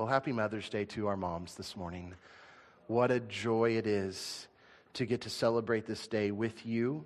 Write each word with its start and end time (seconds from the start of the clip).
Well, 0.00 0.08
happy 0.08 0.32
Mother's 0.32 0.70
Day 0.70 0.86
to 0.86 1.08
our 1.08 1.16
moms 1.18 1.56
this 1.56 1.76
morning. 1.76 2.14
What 2.86 3.10
a 3.10 3.20
joy 3.20 3.76
it 3.76 3.86
is 3.86 4.48
to 4.94 5.04
get 5.04 5.20
to 5.20 5.28
celebrate 5.28 5.84
this 5.84 6.06
day 6.06 6.30
with 6.30 6.64
you. 6.64 7.04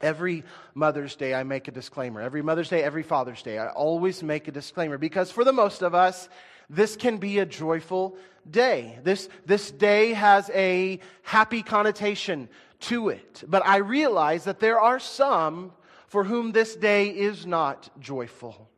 Every 0.00 0.44
Mother's 0.74 1.16
Day, 1.16 1.34
I 1.34 1.42
make 1.42 1.66
a 1.66 1.72
disclaimer. 1.72 2.20
Every 2.20 2.40
Mother's 2.40 2.68
Day, 2.68 2.84
every 2.84 3.02
Father's 3.02 3.42
Day, 3.42 3.58
I 3.58 3.66
always 3.66 4.22
make 4.22 4.46
a 4.46 4.52
disclaimer 4.52 4.96
because 4.96 5.32
for 5.32 5.42
the 5.42 5.52
most 5.52 5.82
of 5.82 5.92
us, 5.92 6.28
this 6.70 6.94
can 6.94 7.16
be 7.16 7.40
a 7.40 7.44
joyful 7.44 8.16
day. 8.48 8.96
This, 9.02 9.28
this 9.44 9.72
day 9.72 10.12
has 10.12 10.48
a 10.54 11.00
happy 11.22 11.64
connotation 11.64 12.48
to 12.82 13.08
it. 13.08 13.42
But 13.44 13.66
I 13.66 13.78
realize 13.78 14.44
that 14.44 14.60
there 14.60 14.78
are 14.78 15.00
some 15.00 15.72
for 16.06 16.22
whom 16.22 16.52
this 16.52 16.76
day 16.76 17.08
is 17.08 17.44
not 17.44 17.90
joyful. 17.98 18.70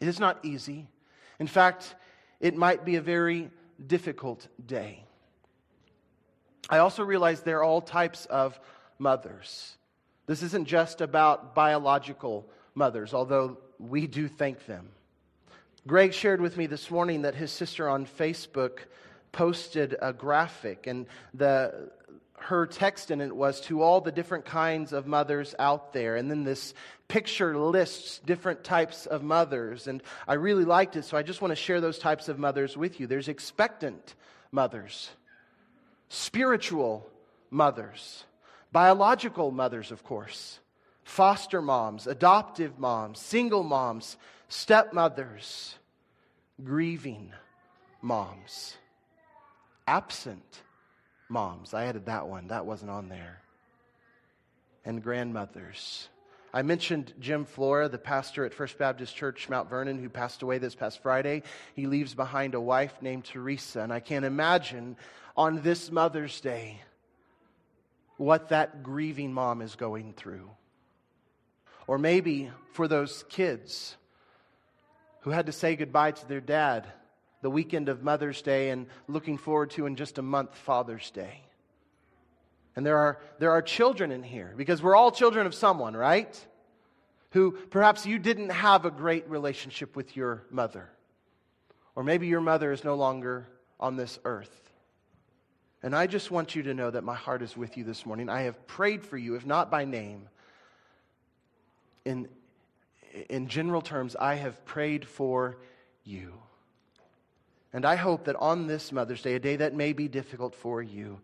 It 0.00 0.08
is 0.08 0.18
not 0.18 0.42
easy. 0.42 0.88
In 1.38 1.46
fact, 1.46 1.94
it 2.42 2.56
might 2.56 2.84
be 2.84 2.96
a 2.96 3.00
very 3.00 3.48
difficult 3.86 4.48
day. 4.66 5.04
I 6.68 6.78
also 6.78 7.02
realize 7.02 7.40
there 7.40 7.58
are 7.58 7.64
all 7.64 7.80
types 7.80 8.26
of 8.26 8.58
mothers. 8.98 9.76
This 10.26 10.42
isn't 10.42 10.66
just 10.66 11.00
about 11.00 11.54
biological 11.54 12.46
mothers, 12.74 13.14
although 13.14 13.58
we 13.78 14.06
do 14.06 14.28
thank 14.28 14.66
them. 14.66 14.90
Greg 15.86 16.12
shared 16.12 16.40
with 16.40 16.56
me 16.56 16.66
this 16.66 16.90
morning 16.90 17.22
that 17.22 17.34
his 17.34 17.50
sister 17.50 17.88
on 17.88 18.06
Facebook 18.06 18.80
posted 19.32 19.96
a 20.00 20.12
graphic, 20.12 20.86
and 20.86 21.06
the, 21.34 21.90
her 22.44 22.66
text 22.66 23.10
in 23.10 23.20
it 23.20 23.34
was 23.34 23.60
to 23.62 23.82
all 23.82 24.00
the 24.00 24.12
different 24.12 24.44
kinds 24.44 24.92
of 24.92 25.06
mothers 25.06 25.54
out 25.58 25.92
there. 25.92 26.16
And 26.16 26.30
then 26.30 26.44
this 26.44 26.74
picture 27.08 27.56
lists 27.56 28.20
different 28.24 28.64
types 28.64 29.06
of 29.06 29.22
mothers. 29.22 29.86
And 29.86 30.02
I 30.26 30.34
really 30.34 30.64
liked 30.64 30.96
it, 30.96 31.04
so 31.04 31.16
I 31.16 31.22
just 31.22 31.40
want 31.40 31.52
to 31.52 31.56
share 31.56 31.80
those 31.80 31.98
types 31.98 32.28
of 32.28 32.38
mothers 32.38 32.76
with 32.76 33.00
you. 33.00 33.06
There's 33.06 33.28
expectant 33.28 34.14
mothers, 34.50 35.10
spiritual 36.08 37.08
mothers, 37.50 38.24
biological 38.72 39.50
mothers, 39.50 39.90
of 39.90 40.02
course, 40.02 40.58
foster 41.04 41.62
moms, 41.62 42.06
adoptive 42.06 42.78
moms, 42.78 43.20
single 43.20 43.62
moms, 43.62 44.16
stepmothers, 44.48 45.74
grieving 46.62 47.32
moms, 48.00 48.76
absent 49.86 50.62
moms. 51.32 51.74
I 51.74 51.86
added 51.86 52.06
that 52.06 52.28
one, 52.28 52.48
that 52.48 52.66
wasn't 52.66 52.90
on 52.90 53.08
there. 53.08 53.40
And 54.84 55.02
grandmothers. 55.02 56.08
I 56.54 56.62
mentioned 56.62 57.14
Jim 57.18 57.46
Flora, 57.46 57.88
the 57.88 57.98
pastor 57.98 58.44
at 58.44 58.52
First 58.52 58.76
Baptist 58.76 59.16
Church, 59.16 59.48
Mount 59.48 59.70
Vernon, 59.70 59.98
who 59.98 60.10
passed 60.10 60.42
away 60.42 60.58
this 60.58 60.74
past 60.74 61.02
Friday. 61.02 61.42
He 61.74 61.86
leaves 61.86 62.14
behind 62.14 62.54
a 62.54 62.60
wife 62.60 62.94
named 63.00 63.24
Teresa. 63.24 63.80
And 63.80 63.92
I 63.92 64.00
can't 64.00 64.26
imagine 64.26 64.96
on 65.34 65.62
this 65.62 65.90
Mother's 65.90 66.38
Day 66.40 66.82
what 68.18 68.50
that 68.50 68.82
grieving 68.82 69.32
mom 69.32 69.62
is 69.62 69.76
going 69.76 70.12
through. 70.12 70.50
Or 71.86 71.96
maybe 71.96 72.50
for 72.72 72.86
those 72.86 73.24
kids 73.30 73.96
who 75.20 75.30
had 75.30 75.46
to 75.46 75.52
say 75.52 75.74
goodbye 75.74 76.12
to 76.12 76.28
their 76.28 76.40
dad 76.40 76.86
the 77.42 77.50
weekend 77.50 77.88
of 77.88 78.02
Mother's 78.02 78.40
Day 78.40 78.70
and 78.70 78.86
looking 79.08 79.36
forward 79.36 79.70
to 79.70 79.86
in 79.86 79.96
just 79.96 80.18
a 80.18 80.22
month 80.22 80.56
Father's 80.56 81.10
Day. 81.10 81.42
And 82.74 82.86
there 82.86 82.96
are, 82.96 83.20
there 83.38 83.50
are 83.50 83.60
children 83.60 84.10
in 84.10 84.22
here 84.22 84.54
because 84.56 84.82
we're 84.82 84.96
all 84.96 85.10
children 85.10 85.46
of 85.46 85.54
someone, 85.54 85.94
right? 85.94 86.46
Who 87.32 87.52
perhaps 87.52 88.06
you 88.06 88.18
didn't 88.18 88.50
have 88.50 88.84
a 88.84 88.90
great 88.90 89.28
relationship 89.28 89.94
with 89.96 90.16
your 90.16 90.44
mother. 90.50 90.88
Or 91.94 92.02
maybe 92.02 92.28
your 92.28 92.40
mother 92.40 92.72
is 92.72 92.84
no 92.84 92.94
longer 92.94 93.46
on 93.78 93.96
this 93.96 94.18
earth. 94.24 94.58
And 95.82 95.96
I 95.96 96.06
just 96.06 96.30
want 96.30 96.54
you 96.54 96.62
to 96.62 96.74
know 96.74 96.90
that 96.90 97.02
my 97.02 97.16
heart 97.16 97.42
is 97.42 97.56
with 97.56 97.76
you 97.76 97.82
this 97.82 98.06
morning. 98.06 98.28
I 98.28 98.42
have 98.42 98.66
prayed 98.68 99.04
for 99.04 99.18
you, 99.18 99.34
if 99.34 99.44
not 99.44 99.70
by 99.70 99.84
name. 99.84 100.28
In, 102.04 102.28
in 103.28 103.48
general 103.48 103.82
terms, 103.82 104.14
I 104.14 104.36
have 104.36 104.64
prayed 104.64 105.04
for 105.04 105.58
you. 106.04 106.34
And 107.72 107.86
I 107.86 107.96
hope 107.96 108.24
that 108.24 108.36
on 108.36 108.66
this 108.66 108.92
Mother's 108.92 109.22
Day, 109.22 109.34
a 109.34 109.40
day 109.40 109.56
that 109.56 109.74
may 109.74 109.92
be 109.92 110.08
difficult 110.08 110.54
for 110.54 110.82
you, 110.82 111.20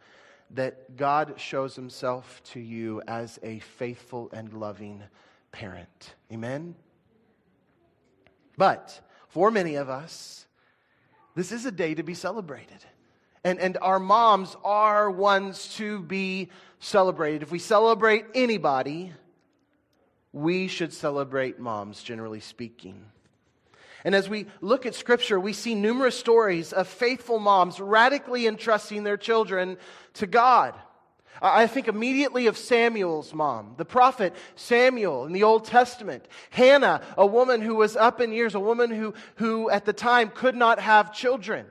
that 0.52 0.96
God 0.96 1.34
shows 1.36 1.76
himself 1.76 2.42
to 2.52 2.60
you 2.60 3.02
as 3.06 3.38
a 3.42 3.58
faithful 3.58 4.30
and 4.32 4.52
loving 4.54 5.02
parent. 5.52 6.14
Amen? 6.32 6.74
But 8.56 9.00
for 9.28 9.50
many 9.50 9.74
of 9.74 9.90
us, 9.90 10.46
this 11.34 11.52
is 11.52 11.66
a 11.66 11.70
day 11.70 11.94
to 11.94 12.02
be 12.02 12.14
celebrated. 12.14 12.84
And, 13.44 13.60
and 13.60 13.76
our 13.80 14.00
moms 14.00 14.56
are 14.64 15.10
ones 15.10 15.74
to 15.76 16.00
be 16.00 16.48
celebrated. 16.80 17.42
If 17.42 17.50
we 17.50 17.58
celebrate 17.58 18.24
anybody, 18.34 19.12
we 20.32 20.66
should 20.66 20.92
celebrate 20.92 21.58
moms, 21.58 22.02
generally 22.02 22.40
speaking. 22.40 23.04
And 24.04 24.14
as 24.14 24.28
we 24.28 24.46
look 24.60 24.86
at 24.86 24.94
Scripture, 24.94 25.40
we 25.40 25.52
see 25.52 25.74
numerous 25.74 26.18
stories 26.18 26.72
of 26.72 26.86
faithful 26.86 27.38
moms 27.38 27.80
radically 27.80 28.46
entrusting 28.46 29.02
their 29.04 29.16
children 29.16 29.76
to 30.14 30.26
God. 30.26 30.74
I 31.40 31.66
think 31.66 31.88
immediately 31.88 32.46
of 32.46 32.56
Samuel's 32.56 33.32
mom, 33.32 33.74
the 33.76 33.84
prophet 33.84 34.34
Samuel 34.56 35.24
in 35.24 35.32
the 35.32 35.44
Old 35.44 35.64
Testament. 35.64 36.26
Hannah, 36.50 37.00
a 37.16 37.26
woman 37.26 37.60
who 37.60 37.76
was 37.76 37.96
up 37.96 38.20
in 38.20 38.32
years, 38.32 38.54
a 38.54 38.60
woman 38.60 38.90
who, 38.90 39.14
who 39.36 39.70
at 39.70 39.84
the 39.84 39.92
time 39.92 40.30
could 40.30 40.56
not 40.56 40.80
have 40.80 41.12
children. 41.12 41.66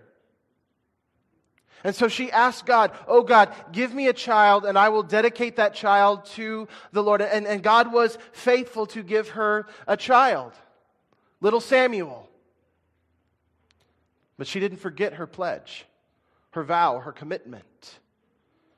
And 1.84 1.96
so 1.96 2.08
she 2.08 2.32
asked 2.32 2.66
God, 2.66 2.92
Oh 3.08 3.24
God, 3.24 3.54
give 3.72 3.94
me 3.94 4.08
a 4.08 4.14
child 4.14 4.66
and 4.66 4.78
I 4.78 4.90
will 4.90 5.04
dedicate 5.04 5.58
that 5.58 5.74
child 5.74 6.26
to 6.32 6.68
the 6.92 7.04
Lord. 7.04 7.22
And, 7.22 7.46
and 7.46 7.62
God 7.62 7.92
was 7.92 8.18
faithful 8.32 8.86
to 8.88 9.04
give 9.04 9.30
her 9.30 9.68
a 9.86 9.98
child 9.98 10.54
little 11.42 11.62
Samuel. 11.62 12.30
But 14.38 14.48
she 14.48 14.60
didn't 14.60 14.80
forget 14.80 15.14
her 15.14 15.28
pledge, 15.28 15.86
her 16.52 16.64
vow, 16.64 17.00
her 17.00 17.12
commitment. 17.12 18.00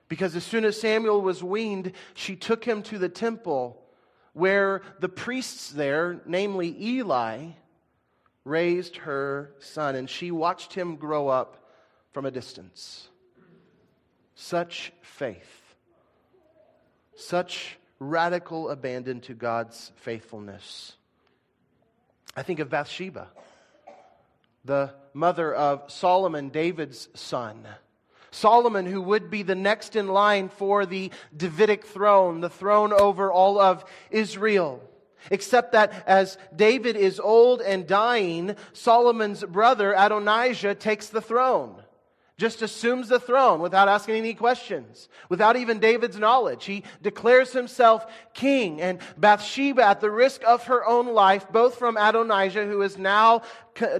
Because 0.07 0.35
as 0.35 0.43
soon 0.43 0.65
as 0.65 0.79
Samuel 0.79 1.21
was 1.21 1.43
weaned, 1.43 1.91
she 2.13 2.35
took 2.35 2.63
him 2.63 2.81
to 2.83 2.97
the 2.97 3.09
temple 3.09 3.81
where 4.33 4.81
the 4.99 5.09
priests 5.09 5.69
there, 5.69 6.21
namely 6.25 6.75
Eli, 6.79 7.47
raised 8.45 8.97
her 8.97 9.53
son, 9.59 9.95
and 9.95 10.09
she 10.09 10.31
watched 10.31 10.73
him 10.73 10.95
grow 10.95 11.27
up 11.27 11.71
from 12.11 12.25
a 12.25 12.31
distance. 12.31 13.09
Such 14.33 14.93
faith, 15.01 15.75
such 17.15 17.77
radical 17.99 18.69
abandon 18.69 19.19
to 19.21 19.33
God's 19.33 19.91
faithfulness. 19.97 20.95
I 22.39 22.41
think 22.41 22.61
of 22.61 22.69
Bathsheba, 22.69 23.27
the 24.63 24.93
mother 25.13 25.53
of 25.53 25.91
Solomon, 25.91 26.47
David's 26.47 27.09
son. 27.13 27.67
Solomon, 28.31 28.85
who 28.85 29.01
would 29.01 29.29
be 29.29 29.43
the 29.43 29.55
next 29.55 29.97
in 29.97 30.07
line 30.07 30.47
for 30.47 30.85
the 30.85 31.11
Davidic 31.35 31.85
throne, 31.85 32.39
the 32.39 32.49
throne 32.49 32.93
over 32.93 33.29
all 33.29 33.59
of 33.59 33.83
Israel. 34.09 34.81
Except 35.29 35.73
that 35.73 35.91
as 36.07 36.37
David 36.55 36.95
is 36.95 37.19
old 37.19 37.59
and 37.61 37.85
dying, 37.85 38.55
Solomon's 38.71 39.43
brother 39.43 39.93
Adonijah 39.97 40.75
takes 40.75 41.07
the 41.07 41.21
throne 41.21 41.83
just 42.39 42.61
assumes 42.61 43.09
the 43.09 43.19
throne 43.19 43.59
without 43.59 43.89
asking 43.89 44.15
any 44.15 44.33
questions, 44.33 45.09
without 45.27 45.57
even 45.57 45.77
David's 45.79 46.17
knowledge. 46.17 46.63
He 46.63 46.83
declares 47.01 47.51
himself 47.51 48.07
king. 48.33 48.81
And 48.81 48.99
Bathsheba, 49.17 49.83
at 49.83 49.99
the 49.99 50.09
risk 50.09 50.41
of 50.47 50.63
her 50.63 50.87
own 50.87 51.13
life, 51.13 51.51
both 51.51 51.75
from 51.75 51.97
Adonijah, 51.97 52.65
who 52.65 52.79
has 52.79 52.97
now 52.97 53.41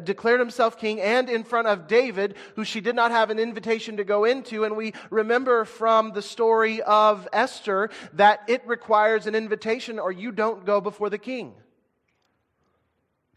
declared 0.03 0.39
himself 0.39 0.77
king, 0.77 1.01
and 1.01 1.29
in 1.29 1.43
front 1.43 1.67
of 1.67 1.87
David, 1.87 2.35
who 2.55 2.63
she 2.63 2.79
did 2.79 2.95
not 2.95 3.11
have 3.11 3.29
an 3.29 3.39
invitation 3.39 3.97
to 3.97 4.05
go 4.05 4.23
into. 4.23 4.63
And 4.63 4.77
we 4.77 4.93
remember 5.09 5.65
from 5.65 6.13
the 6.13 6.21
story 6.21 6.81
of 6.81 7.27
Esther 7.33 7.89
that 8.13 8.41
it 8.47 8.65
requires 8.65 9.27
an 9.27 9.35
invitation 9.35 9.99
or 9.99 10.13
you 10.13 10.31
don't 10.31 10.65
go 10.65 10.79
before 10.79 11.09
the 11.09 11.17
king. 11.17 11.53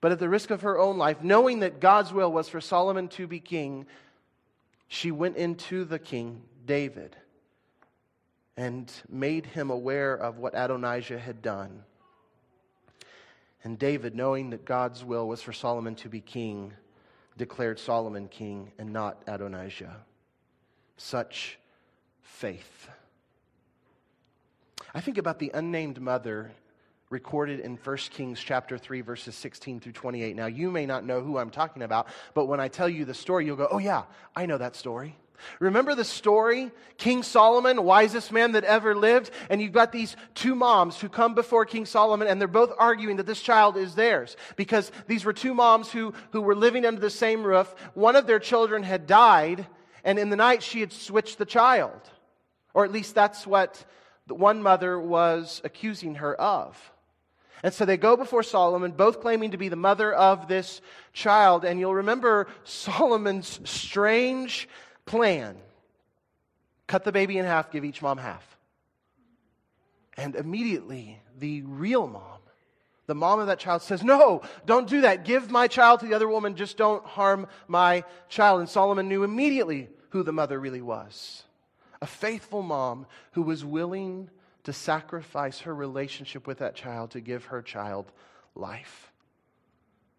But 0.00 0.12
at 0.12 0.20
the 0.20 0.28
risk 0.28 0.50
of 0.50 0.62
her 0.62 0.78
own 0.78 0.96
life, 0.96 1.22
knowing 1.22 1.60
that 1.60 1.80
God's 1.80 2.12
will 2.12 2.32
was 2.32 2.48
for 2.48 2.60
Solomon 2.60 3.08
to 3.08 3.26
be 3.26 3.40
king, 3.40 3.86
she 4.92 5.10
went 5.10 5.38
into 5.38 5.86
the 5.86 5.98
king, 5.98 6.42
David, 6.66 7.16
and 8.58 8.92
made 9.08 9.46
him 9.46 9.70
aware 9.70 10.14
of 10.14 10.36
what 10.36 10.52
Adonijah 10.54 11.18
had 11.18 11.40
done. 11.40 11.82
And 13.64 13.78
David, 13.78 14.14
knowing 14.14 14.50
that 14.50 14.66
God's 14.66 15.02
will 15.02 15.26
was 15.26 15.40
for 15.40 15.54
Solomon 15.54 15.94
to 15.94 16.10
be 16.10 16.20
king, 16.20 16.74
declared 17.38 17.78
Solomon 17.78 18.28
king 18.28 18.70
and 18.78 18.92
not 18.92 19.22
Adonijah. 19.26 19.96
Such 20.98 21.58
faith. 22.20 22.90
I 24.92 25.00
think 25.00 25.16
about 25.16 25.38
the 25.38 25.52
unnamed 25.54 26.02
mother 26.02 26.52
recorded 27.12 27.60
in 27.60 27.76
1 27.76 27.96
Kings 28.10 28.40
chapter 28.40 28.78
3 28.78 29.02
verses 29.02 29.34
16 29.36 29.80
through 29.80 29.92
28. 29.92 30.34
Now 30.34 30.46
you 30.46 30.70
may 30.70 30.86
not 30.86 31.04
know 31.04 31.20
who 31.20 31.38
I'm 31.38 31.50
talking 31.50 31.82
about, 31.82 32.08
but 32.34 32.46
when 32.46 32.58
I 32.58 32.68
tell 32.68 32.88
you 32.88 33.04
the 33.04 33.14
story, 33.14 33.44
you'll 33.46 33.56
go, 33.56 33.68
"Oh 33.70 33.78
yeah, 33.78 34.04
I 34.34 34.46
know 34.46 34.58
that 34.58 34.74
story." 34.74 35.16
Remember 35.58 35.94
the 35.94 36.04
story? 36.04 36.70
King 36.96 37.22
Solomon, 37.22 37.82
wisest 37.82 38.32
man 38.32 38.52
that 38.52 38.64
ever 38.64 38.94
lived, 38.94 39.30
and 39.50 39.60
you've 39.60 39.72
got 39.72 39.92
these 39.92 40.16
two 40.34 40.54
moms 40.54 41.00
who 41.00 41.08
come 41.08 41.34
before 41.34 41.64
King 41.64 41.84
Solomon, 41.84 42.28
and 42.28 42.40
they're 42.40 42.48
both 42.48 42.72
arguing 42.78 43.16
that 43.16 43.26
this 43.26 43.42
child 43.42 43.76
is 43.76 43.94
theirs 43.94 44.36
because 44.56 44.92
these 45.08 45.24
were 45.24 45.32
two 45.32 45.52
moms 45.52 45.90
who, 45.90 46.14
who 46.30 46.40
were 46.40 46.54
living 46.54 46.86
under 46.86 47.00
the 47.00 47.10
same 47.10 47.42
roof. 47.42 47.74
One 47.94 48.16
of 48.16 48.26
their 48.26 48.38
children 48.38 48.84
had 48.84 49.06
died, 49.06 49.66
and 50.04 50.18
in 50.18 50.30
the 50.30 50.36
night 50.36 50.62
she 50.62 50.80
had 50.80 50.92
switched 50.92 51.38
the 51.38 51.44
child. 51.44 52.00
Or 52.72 52.84
at 52.84 52.92
least 52.92 53.14
that's 53.14 53.46
what 53.46 53.84
one 54.28 54.62
mother 54.62 54.98
was 54.98 55.60
accusing 55.64 56.16
her 56.16 56.40
of. 56.40 56.91
And 57.62 57.72
so 57.72 57.84
they 57.84 57.96
go 57.96 58.16
before 58.16 58.42
Solomon, 58.42 58.92
both 58.92 59.20
claiming 59.20 59.52
to 59.52 59.56
be 59.56 59.68
the 59.68 59.76
mother 59.76 60.12
of 60.12 60.48
this 60.48 60.80
child. 61.12 61.64
And 61.64 61.78
you'll 61.78 61.94
remember 61.94 62.48
Solomon's 62.64 63.60
strange 63.64 64.68
plan 65.06 65.56
cut 66.88 67.04
the 67.04 67.12
baby 67.12 67.38
in 67.38 67.44
half, 67.44 67.70
give 67.70 67.84
each 67.84 68.02
mom 68.02 68.18
half. 68.18 68.46
And 70.16 70.34
immediately, 70.34 71.20
the 71.38 71.62
real 71.62 72.06
mom, 72.06 72.40
the 73.06 73.14
mom 73.14 73.40
of 73.40 73.46
that 73.46 73.58
child, 73.58 73.80
says, 73.80 74.02
No, 74.02 74.42
don't 74.66 74.88
do 74.88 75.00
that. 75.02 75.24
Give 75.24 75.50
my 75.50 75.68
child 75.68 76.00
to 76.00 76.06
the 76.06 76.14
other 76.14 76.28
woman. 76.28 76.54
Just 76.54 76.76
don't 76.76 77.04
harm 77.04 77.46
my 77.66 78.04
child. 78.28 78.60
And 78.60 78.68
Solomon 78.68 79.08
knew 79.08 79.22
immediately 79.22 79.88
who 80.10 80.22
the 80.22 80.32
mother 80.32 80.60
really 80.60 80.82
was 80.82 81.44
a 82.02 82.06
faithful 82.06 82.62
mom 82.62 83.06
who 83.30 83.42
was 83.42 83.64
willing 83.64 84.28
to 84.64 84.72
sacrifice 84.72 85.60
her 85.60 85.74
relationship 85.74 86.46
with 86.46 86.58
that 86.58 86.74
child 86.74 87.12
to 87.12 87.20
give 87.20 87.46
her 87.46 87.62
child 87.62 88.12
life. 88.54 89.12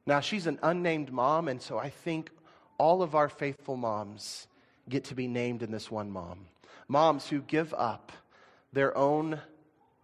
Now, 0.06 0.20
she's 0.20 0.48
an 0.48 0.60
unnamed 0.62 1.12
mom, 1.12 1.48
and 1.48 1.62
so 1.62 1.78
I 1.78 1.90
think 1.90 2.30
all 2.78 3.02
of 3.02 3.16
our 3.16 3.30
faithful 3.30 3.78
moms 3.78 4.48
get 4.90 5.06
to 5.06 5.16
be 5.16 5.28
named 5.28 5.64
in 5.64 5.72
this 5.72 5.90
one 5.90 6.12
mom. 6.12 6.48
Moms 6.88 7.28
who 7.28 7.42
give 7.42 7.74
up 7.74 8.12
their 8.74 8.98
own 8.98 9.40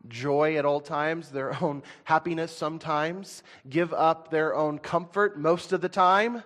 joy 0.08 0.56
at 0.58 0.66
all 0.66 0.80
times, 0.80 1.30
their 1.30 1.62
own 1.62 1.84
happiness 2.06 2.56
sometimes, 2.56 3.44
give 3.70 3.94
up 3.94 4.32
their 4.32 4.56
own 4.56 4.80
comfort 4.80 5.38
most 5.38 5.74
of 5.74 5.82
the 5.82 5.90
time 5.90 6.44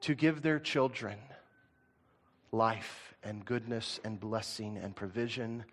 to 0.00 0.14
give 0.14 0.40
their 0.40 0.58
children 0.58 1.18
life 2.52 3.14
and 3.22 3.44
goodness 3.44 4.00
and 4.04 4.18
blessing 4.18 4.78
and 4.78 4.96
provision. 4.96 5.64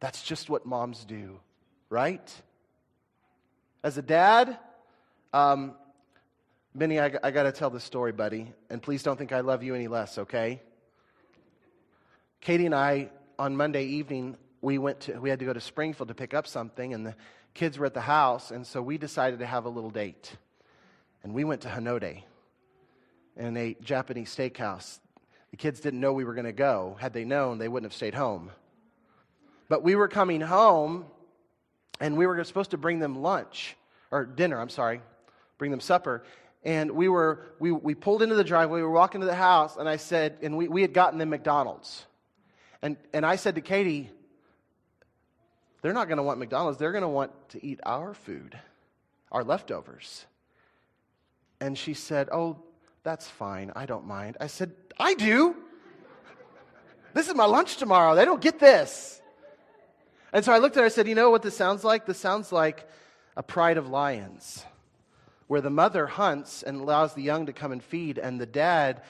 That's 0.00 0.22
just 0.22 0.48
what 0.48 0.64
moms 0.64 1.04
do, 1.04 1.38
right? 1.90 2.42
As 3.84 3.98
a 3.98 4.02
dad, 4.02 4.58
um, 5.32 5.74
I, 6.78 7.12
I 7.22 7.30
got 7.30 7.42
to 7.44 7.52
tell 7.52 7.70
this 7.70 7.84
story, 7.84 8.12
buddy, 8.12 8.52
and 8.70 8.82
please 8.82 9.02
don't 9.02 9.16
think 9.16 9.32
I 9.32 9.40
love 9.40 9.62
you 9.62 9.74
any 9.74 9.88
less, 9.88 10.18
okay? 10.18 10.62
Katie 12.40 12.66
and 12.66 12.74
I, 12.74 13.10
on 13.38 13.56
Monday 13.56 13.84
evening, 13.84 14.36
we 14.62 14.78
went 14.78 15.00
to, 15.00 15.18
we 15.20 15.28
had 15.30 15.38
to 15.40 15.44
go 15.44 15.52
to 15.52 15.60
Springfield 15.60 16.08
to 16.08 16.14
pick 16.14 16.32
up 16.32 16.46
something, 16.46 16.94
and 16.94 17.06
the 17.06 17.14
kids 17.52 17.78
were 17.78 17.86
at 17.86 17.94
the 17.94 18.00
house, 18.00 18.50
and 18.50 18.66
so 18.66 18.80
we 18.80 18.98
decided 18.98 19.40
to 19.40 19.46
have 19.46 19.66
a 19.66 19.68
little 19.68 19.90
date. 19.90 20.34
And 21.22 21.34
we 21.34 21.44
went 21.44 21.62
to 21.62 21.68
Hanode 21.68 22.22
in 23.36 23.56
a 23.56 23.76
Japanese 23.82 24.34
steakhouse. 24.34 24.98
The 25.50 25.56
kids 25.56 25.80
didn't 25.80 26.00
know 26.00 26.12
we 26.14 26.24
were 26.24 26.34
going 26.34 26.46
to 26.46 26.52
go. 26.52 26.96
Had 27.00 27.12
they 27.12 27.24
known, 27.24 27.58
they 27.58 27.68
wouldn't 27.68 27.90
have 27.90 27.96
stayed 27.96 28.14
home. 28.14 28.50
But 29.70 29.84
we 29.84 29.94
were 29.94 30.08
coming 30.08 30.40
home, 30.40 31.06
and 32.00 32.18
we 32.18 32.26
were 32.26 32.42
supposed 32.42 32.72
to 32.72 32.76
bring 32.76 32.98
them 32.98 33.22
lunch, 33.22 33.76
or 34.10 34.26
dinner, 34.26 34.60
I'm 34.60 34.68
sorry, 34.68 35.00
bring 35.58 35.70
them 35.70 35.78
supper. 35.78 36.24
And 36.64 36.90
we 36.90 37.08
were 37.08 37.46
we, 37.60 37.70
we 37.70 37.94
pulled 37.94 38.20
into 38.20 38.34
the 38.34 38.42
driveway 38.44 38.78
we 38.78 38.82
were 38.82 38.90
walking 38.90 39.20
to 39.20 39.26
the 39.26 39.34
house 39.34 39.78
and 39.78 39.88
i 39.88 39.96
said 39.96 40.36
and 40.42 40.58
we, 40.58 40.68
we 40.68 40.82
had 40.82 40.92
gotten 40.92 41.18
them 41.18 41.30
mcdonald's. 41.30 42.04
And, 42.82 42.98
and 43.14 43.24
i 43.24 43.36
said 43.36 43.54
to 43.54 43.62
katie 43.62 44.10
they're 45.80 45.94
not 45.94 46.08
going 46.08 46.18
to 46.18 46.22
want 46.22 46.38
mcdonald's 46.38 46.76
they're 46.76 46.92
going 46.92 47.00
to 47.00 47.08
want 47.08 47.30
to 47.50 47.64
eat 47.64 47.80
our 47.86 48.12
food 48.12 48.58
our 49.32 49.42
leftovers. 49.42 50.26
And 51.62 51.78
she 51.78 51.94
said 51.94 52.28
oh 52.30 52.58
that's 53.04 53.26
fine 53.26 53.72
i 53.74 53.86
don't 53.86 54.06
mind. 54.06 54.36
I 54.38 54.48
said 54.48 54.72
i 54.98 55.14
do. 55.14 55.56
This 57.14 57.28
is 57.28 57.34
my 57.34 57.46
lunch 57.46 57.78
tomorrow 57.78 58.14
they 58.14 58.26
don't 58.26 58.42
get 58.42 58.58
this 58.58 59.19
and 60.32 60.44
so 60.44 60.52
i 60.52 60.58
looked 60.58 60.76
at 60.76 60.80
her 60.80 60.86
i 60.86 60.88
said 60.88 61.08
you 61.08 61.14
know 61.14 61.30
what 61.30 61.42
this 61.42 61.56
sounds 61.56 61.84
like 61.84 62.06
this 62.06 62.18
sounds 62.18 62.52
like 62.52 62.88
a 63.36 63.42
pride 63.42 63.76
of 63.76 63.88
lions 63.88 64.64
where 65.50 65.60
the 65.60 65.68
mother 65.68 66.06
hunts 66.06 66.62
and 66.62 66.80
allows 66.80 67.14
the 67.14 67.22
young 67.22 67.46
to 67.46 67.52
come 67.52 67.72
and 67.72 67.82
feed, 67.82 68.18
and 68.18 68.40
the 68.40 68.46
dad, 68.46 69.02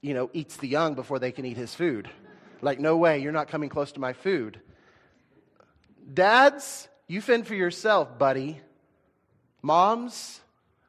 you 0.00 0.12
know, 0.12 0.28
eats 0.32 0.56
the 0.56 0.66
young 0.66 0.96
before 0.96 1.20
they 1.20 1.30
can 1.30 1.44
eat 1.44 1.56
his 1.56 1.72
food. 1.72 2.10
Like, 2.60 2.80
no 2.80 2.96
way, 2.96 3.20
you're 3.20 3.30
not 3.30 3.46
coming 3.46 3.68
close 3.68 3.92
to 3.92 4.00
my 4.00 4.12
food. 4.12 4.60
Dads, 6.12 6.88
you 7.06 7.20
fend 7.20 7.46
for 7.46 7.54
yourself, 7.54 8.18
buddy. 8.18 8.60
Moms, 9.62 10.40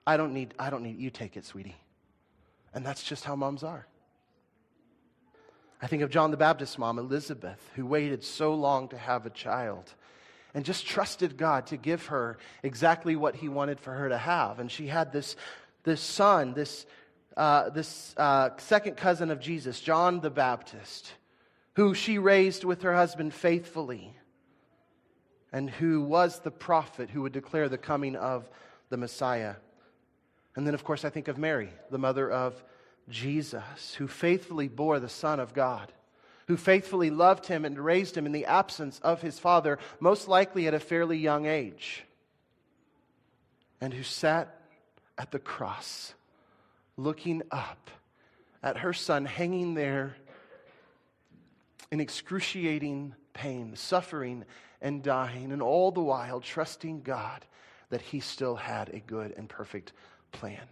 I 0.08 0.18
don't 0.18 0.34
need, 0.34 0.56
I 0.58 0.72
don't 0.72 0.82
need, 0.82 0.98
you 0.98 1.12
take 1.12 1.38
it, 1.38 1.46
sweetie. 1.46 1.76
And 2.74 2.84
that's 2.84 3.04
just 3.04 3.24
how 3.24 3.36
moms 3.36 3.62
are. 3.62 3.86
I 5.82 5.88
think 5.88 6.04
of 6.04 6.10
John 6.10 6.32
the 6.32 6.38
Baptist's 6.38 6.78
mom, 6.78 7.00
Elizabeth, 7.00 7.60
who 7.76 7.86
waited 7.86 8.24
so 8.24 8.54
long 8.54 8.88
to 8.90 8.98
have 8.98 9.26
a 9.26 9.30
child 9.30 9.94
and 10.54 10.64
just 10.64 10.88
trusted 10.88 11.38
God 11.38 11.68
to 11.68 11.78
give 11.78 12.06
her 12.08 12.38
exactly 12.64 13.16
what 13.18 13.36
He 13.36 13.50
wanted 13.50 13.80
for 13.80 13.94
her 13.94 14.10
to 14.10 14.18
have. 14.18 14.60
And 14.60 14.72
she 14.72 14.88
had 14.88 15.12
this, 15.12 15.36
this 15.84 16.00
son, 16.00 16.54
this, 16.54 16.86
uh, 17.36 17.70
this 17.70 18.16
uh, 18.16 18.52
second 18.58 18.96
cousin 18.96 19.32
of 19.32 19.42
Jesus, 19.42 19.82
John 19.82 20.22
the 20.22 20.30
Baptist, 20.30 21.12
who 21.74 21.94
she 21.94 22.18
raised 22.18 22.64
with 22.64 22.84
her 22.84 22.96
husband 22.96 23.34
faithfully, 23.34 24.16
and 25.52 25.70
who 25.70 26.02
was 26.02 26.40
the 26.40 26.52
prophet 26.52 27.10
who 27.10 27.22
would 27.24 27.34
declare 27.34 27.68
the 27.68 27.78
coming 27.78 28.16
of 28.16 28.50
the 28.90 28.98
Messiah. 28.98 29.56
And 30.56 30.66
then, 30.66 30.74
of 30.74 30.86
course, 30.86 31.04
I 31.04 31.10
think 31.10 31.28
of 31.28 31.38
Mary, 31.38 31.70
the 31.92 31.98
mother 31.98 32.32
of 32.32 32.64
Jesus, 33.10 33.96
who 33.96 34.08
faithfully 34.08 34.68
bore 34.68 35.00
the 35.00 35.10
Son 35.10 35.40
of 35.40 35.54
God 35.54 35.92
who 36.48 36.58
faithfully 36.58 37.10
loved 37.10 37.48
him 37.48 37.66
and 37.66 37.80
raised 37.80 38.16
him 38.16 38.26
in 38.26 38.32
the 38.32 38.46
absence 38.46 39.00
of 39.00 39.22
his 39.22 39.40
father, 39.40 39.80
most 40.00 40.28
likely 40.28 40.68
at 40.68 40.74
a 40.74 40.80
fairly 40.80 41.18
young 41.18 41.46
age, 41.46 42.04
and 43.82 43.94
who 43.94 44.04
sat 44.04 44.60
at 45.18 45.32
the 45.32 45.40
cross 45.40 46.14
looking 46.98 47.42
up 47.52 47.90
at 48.62 48.78
her 48.78 48.94
son 48.94 49.26
hanging 49.26 49.74
there 49.74 50.16
in 51.92 52.00
excruciating 52.00 53.14
pain, 53.34 53.76
suffering, 53.76 54.46
and 54.82 55.04
dying, 55.04 55.52
and 55.52 55.62
all 55.62 55.92
the 55.92 56.02
while 56.02 56.40
trusting 56.40 57.02
God 57.02 57.46
that 57.90 58.02
he 58.02 58.20
still 58.20 58.56
had 58.56 58.90
a 58.90 59.00
good 59.00 59.34
and 59.38 59.50
perfect 59.50 59.94
plan. 60.32 60.68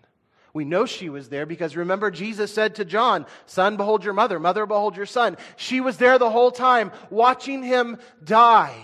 We 0.54 0.66
know 0.66 0.86
she 0.86 1.10
was 1.10 1.30
there 1.30 1.48
because 1.48 1.76
remember, 1.76 2.12
Jesus 2.12 2.54
said 2.54 2.76
to 2.76 2.86
John, 2.86 3.26
Son, 3.48 3.76
behold 3.76 4.04
your 4.04 4.14
mother, 4.14 4.40
mother, 4.40 4.68
behold 4.68 4.96
your 4.96 5.08
son. 5.08 5.36
She 5.56 5.82
was 5.82 5.98
there 5.98 6.20
the 6.20 6.30
whole 6.30 6.52
time, 6.52 6.92
watching 7.10 7.64
him 7.64 7.98
die 8.24 8.78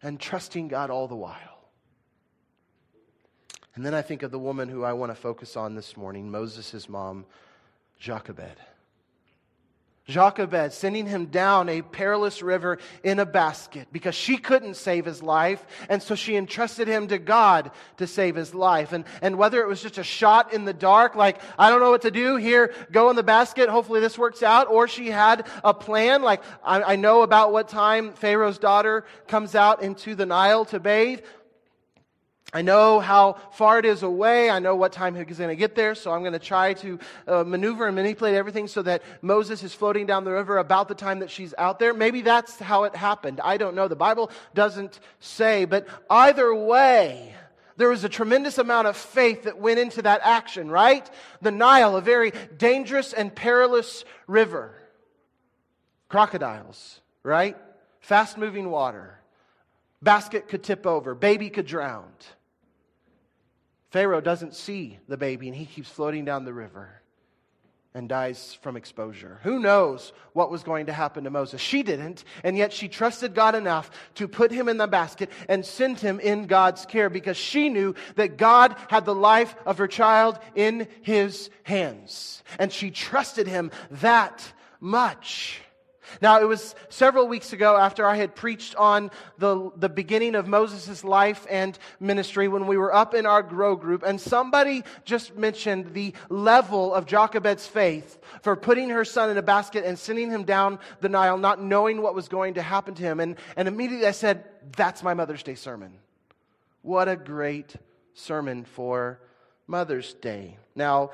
and 0.00 0.20
trusting 0.20 0.68
God 0.68 0.90
all 0.90 1.08
the 1.08 1.16
while. 1.16 1.34
And 3.74 3.84
then 3.84 3.94
I 3.94 4.02
think 4.02 4.22
of 4.22 4.30
the 4.30 4.38
woman 4.38 4.68
who 4.68 4.84
I 4.84 4.92
want 4.92 5.10
to 5.10 5.16
focus 5.16 5.56
on 5.56 5.74
this 5.74 5.96
morning, 5.96 6.30
Moses' 6.30 6.88
mom, 6.88 7.26
Jochebed. 7.98 8.56
Jochebed, 10.08 10.72
sending 10.72 11.06
him 11.06 11.26
down 11.26 11.68
a 11.68 11.82
perilous 11.82 12.40
river 12.40 12.78
in 13.04 13.18
a 13.18 13.26
basket 13.26 13.88
because 13.92 14.14
she 14.14 14.38
couldn't 14.38 14.74
save 14.74 15.04
his 15.04 15.22
life. 15.22 15.64
And 15.90 16.02
so 16.02 16.14
she 16.14 16.34
entrusted 16.34 16.88
him 16.88 17.08
to 17.08 17.18
God 17.18 17.70
to 17.98 18.06
save 18.06 18.34
his 18.34 18.54
life. 18.54 18.92
And, 18.92 19.04
and 19.20 19.36
whether 19.36 19.60
it 19.60 19.68
was 19.68 19.82
just 19.82 19.98
a 19.98 20.02
shot 20.02 20.54
in 20.54 20.64
the 20.64 20.72
dark, 20.72 21.14
like, 21.14 21.40
I 21.58 21.68
don't 21.68 21.80
know 21.80 21.90
what 21.90 22.02
to 22.02 22.10
do, 22.10 22.36
here, 22.36 22.72
go 22.90 23.10
in 23.10 23.16
the 23.16 23.22
basket, 23.22 23.68
hopefully 23.68 24.00
this 24.00 24.16
works 24.16 24.42
out, 24.42 24.68
or 24.70 24.88
she 24.88 25.10
had 25.10 25.46
a 25.62 25.74
plan, 25.74 26.22
like, 26.22 26.42
I, 26.64 26.82
I 26.82 26.96
know 26.96 27.22
about 27.22 27.52
what 27.52 27.68
time 27.68 28.14
Pharaoh's 28.14 28.58
daughter 28.58 29.04
comes 29.26 29.54
out 29.54 29.82
into 29.82 30.14
the 30.14 30.24
Nile 30.24 30.64
to 30.66 30.80
bathe. 30.80 31.20
I 32.52 32.62
know 32.62 32.98
how 32.98 33.34
far 33.52 33.78
it 33.78 33.84
is 33.84 34.02
away. 34.02 34.48
I 34.48 34.58
know 34.58 34.74
what 34.74 34.92
time 34.92 35.14
he's 35.14 35.36
going 35.36 35.50
to 35.50 35.56
get 35.56 35.74
there. 35.74 35.94
So 35.94 36.12
I'm 36.12 36.20
going 36.20 36.32
to 36.32 36.38
try 36.38 36.72
to 36.74 36.98
uh, 37.26 37.44
maneuver 37.44 37.86
and 37.86 37.94
manipulate 37.94 38.34
everything 38.34 38.68
so 38.68 38.80
that 38.82 39.02
Moses 39.20 39.62
is 39.62 39.74
floating 39.74 40.06
down 40.06 40.24
the 40.24 40.32
river 40.32 40.56
about 40.56 40.88
the 40.88 40.94
time 40.94 41.18
that 41.18 41.30
she's 41.30 41.52
out 41.58 41.78
there. 41.78 41.92
Maybe 41.92 42.22
that's 42.22 42.58
how 42.58 42.84
it 42.84 42.96
happened. 42.96 43.40
I 43.44 43.58
don't 43.58 43.74
know. 43.74 43.86
The 43.86 43.96
Bible 43.96 44.30
doesn't 44.54 44.98
say. 45.20 45.66
But 45.66 45.88
either 46.08 46.54
way, 46.54 47.34
there 47.76 47.90
was 47.90 48.04
a 48.04 48.08
tremendous 48.08 48.56
amount 48.56 48.88
of 48.88 48.96
faith 48.96 49.42
that 49.42 49.58
went 49.58 49.78
into 49.78 50.00
that 50.02 50.22
action, 50.24 50.70
right? 50.70 51.08
The 51.42 51.50
Nile, 51.50 51.96
a 51.96 52.00
very 52.00 52.32
dangerous 52.56 53.12
and 53.12 53.34
perilous 53.34 54.06
river. 54.26 54.74
Crocodiles, 56.08 57.02
right? 57.22 57.58
Fast 58.00 58.38
moving 58.38 58.70
water 58.70 59.18
Basket 60.00 60.48
could 60.48 60.62
tip 60.62 60.86
over, 60.86 61.14
baby 61.14 61.50
could 61.50 61.66
drown. 61.66 62.04
Pharaoh 63.90 64.20
doesn't 64.20 64.54
see 64.54 64.98
the 65.08 65.16
baby 65.16 65.48
and 65.48 65.56
he 65.56 65.66
keeps 65.66 65.88
floating 65.88 66.24
down 66.24 66.44
the 66.44 66.52
river 66.52 67.02
and 67.94 68.08
dies 68.08 68.56
from 68.60 68.76
exposure. 68.76 69.40
Who 69.42 69.58
knows 69.58 70.12
what 70.34 70.50
was 70.50 70.62
going 70.62 70.86
to 70.86 70.92
happen 70.92 71.24
to 71.24 71.30
Moses? 71.30 71.60
She 71.60 71.82
didn't, 71.82 72.22
and 72.44 72.56
yet 72.56 72.72
she 72.72 72.86
trusted 72.86 73.34
God 73.34 73.54
enough 73.54 73.90
to 74.16 74.28
put 74.28 74.52
him 74.52 74.68
in 74.68 74.76
the 74.76 74.86
basket 74.86 75.30
and 75.48 75.64
send 75.64 75.98
him 75.98 76.20
in 76.20 76.46
God's 76.46 76.84
care 76.84 77.08
because 77.08 77.36
she 77.36 77.70
knew 77.70 77.94
that 78.16 78.36
God 78.36 78.76
had 78.88 79.04
the 79.04 79.14
life 79.14 79.56
of 79.64 79.78
her 79.78 79.88
child 79.88 80.38
in 80.54 80.86
his 81.00 81.50
hands. 81.62 82.42
And 82.58 82.70
she 82.70 82.90
trusted 82.90 83.46
him 83.46 83.70
that 83.90 84.52
much. 84.80 85.60
Now, 86.20 86.40
it 86.40 86.44
was 86.44 86.74
several 86.88 87.28
weeks 87.28 87.52
ago 87.52 87.76
after 87.76 88.06
I 88.06 88.16
had 88.16 88.34
preached 88.34 88.74
on 88.76 89.10
the, 89.38 89.70
the 89.76 89.88
beginning 89.88 90.34
of 90.34 90.46
Moses' 90.46 91.04
life 91.04 91.46
and 91.50 91.78
ministry 92.00 92.48
when 92.48 92.66
we 92.66 92.76
were 92.76 92.94
up 92.94 93.14
in 93.14 93.26
our 93.26 93.42
grow 93.42 93.76
group, 93.76 94.02
and 94.02 94.20
somebody 94.20 94.84
just 95.04 95.36
mentioned 95.36 95.94
the 95.94 96.14
level 96.28 96.94
of 96.94 97.06
Jochebed's 97.06 97.66
faith 97.66 98.18
for 98.42 98.56
putting 98.56 98.90
her 98.90 99.04
son 99.04 99.30
in 99.30 99.38
a 99.38 99.42
basket 99.42 99.84
and 99.84 99.98
sending 99.98 100.30
him 100.30 100.44
down 100.44 100.78
the 101.00 101.08
Nile, 101.08 101.38
not 101.38 101.62
knowing 101.62 102.02
what 102.02 102.14
was 102.14 102.28
going 102.28 102.54
to 102.54 102.62
happen 102.62 102.94
to 102.94 103.02
him. 103.02 103.20
And, 103.20 103.36
and 103.56 103.68
immediately 103.68 104.06
I 104.06 104.12
said, 104.12 104.44
That's 104.76 105.02
my 105.02 105.14
Mother's 105.14 105.42
Day 105.42 105.54
sermon. 105.54 105.98
What 106.82 107.08
a 107.08 107.16
great 107.16 107.76
sermon 108.14 108.64
for 108.64 109.20
Mother's 109.66 110.14
Day. 110.14 110.56
Now, 110.74 111.10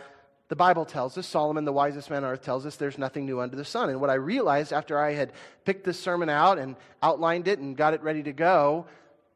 the 0.48 0.56
Bible 0.56 0.84
tells 0.84 1.16
us, 1.16 1.26
Solomon, 1.26 1.64
the 1.64 1.72
wisest 1.72 2.10
man 2.10 2.22
on 2.22 2.30
earth, 2.30 2.42
tells 2.42 2.66
us 2.66 2.76
there's 2.76 2.98
nothing 2.98 3.24
new 3.24 3.40
under 3.40 3.56
the 3.56 3.64
sun. 3.64 3.88
And 3.88 4.00
what 4.00 4.10
I 4.10 4.14
realized 4.14 4.72
after 4.72 4.98
I 4.98 5.12
had 5.12 5.32
picked 5.64 5.84
this 5.84 5.98
sermon 5.98 6.28
out 6.28 6.58
and 6.58 6.76
outlined 7.02 7.48
it 7.48 7.58
and 7.58 7.76
got 7.76 7.94
it 7.94 8.02
ready 8.02 8.22
to 8.24 8.32
go, 8.32 8.86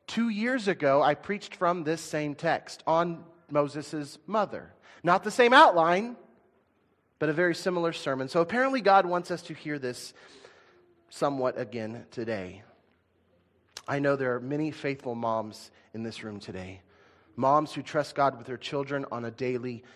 two 0.07 0.29
years 0.29 0.69
ago, 0.69 1.03
I 1.03 1.15
preached 1.15 1.57
from 1.57 1.85
this 1.85 2.01
same 2.01 2.35
text 2.35 2.83
on 2.87 3.25
Moses' 3.51 4.19
mother. 4.27 4.71
Not 5.03 5.25
the 5.25 5.31
same 5.31 5.53
outline, 5.55 6.17
but 7.19 7.31
a 7.31 7.33
very 7.33 7.55
similar 7.55 7.93
sermon. 7.93 8.29
So 8.29 8.41
apparently, 8.41 8.81
God 8.81 9.07
wants 9.07 9.31
us 9.31 9.43
to 9.43 9.55
hear 9.55 9.79
this 9.79 10.13
somewhat 11.09 11.59
again 11.59 12.05
today. 12.11 12.63
I 13.87 13.99
know 13.99 14.17
there 14.17 14.35
are 14.35 14.41
many 14.41 14.71
faithful 14.71 15.15
moms 15.15 15.71
in 15.95 16.03
this 16.03 16.23
room 16.23 16.39
today. 16.39 16.83
Moms 17.37 17.73
who 17.73 17.83
trust 17.83 18.15
God 18.15 18.37
with 18.37 18.47
their 18.47 18.59
children 18.59 19.07
on 19.11 19.25
a 19.25 19.31
daily 19.31 19.77
basis. 19.77 19.89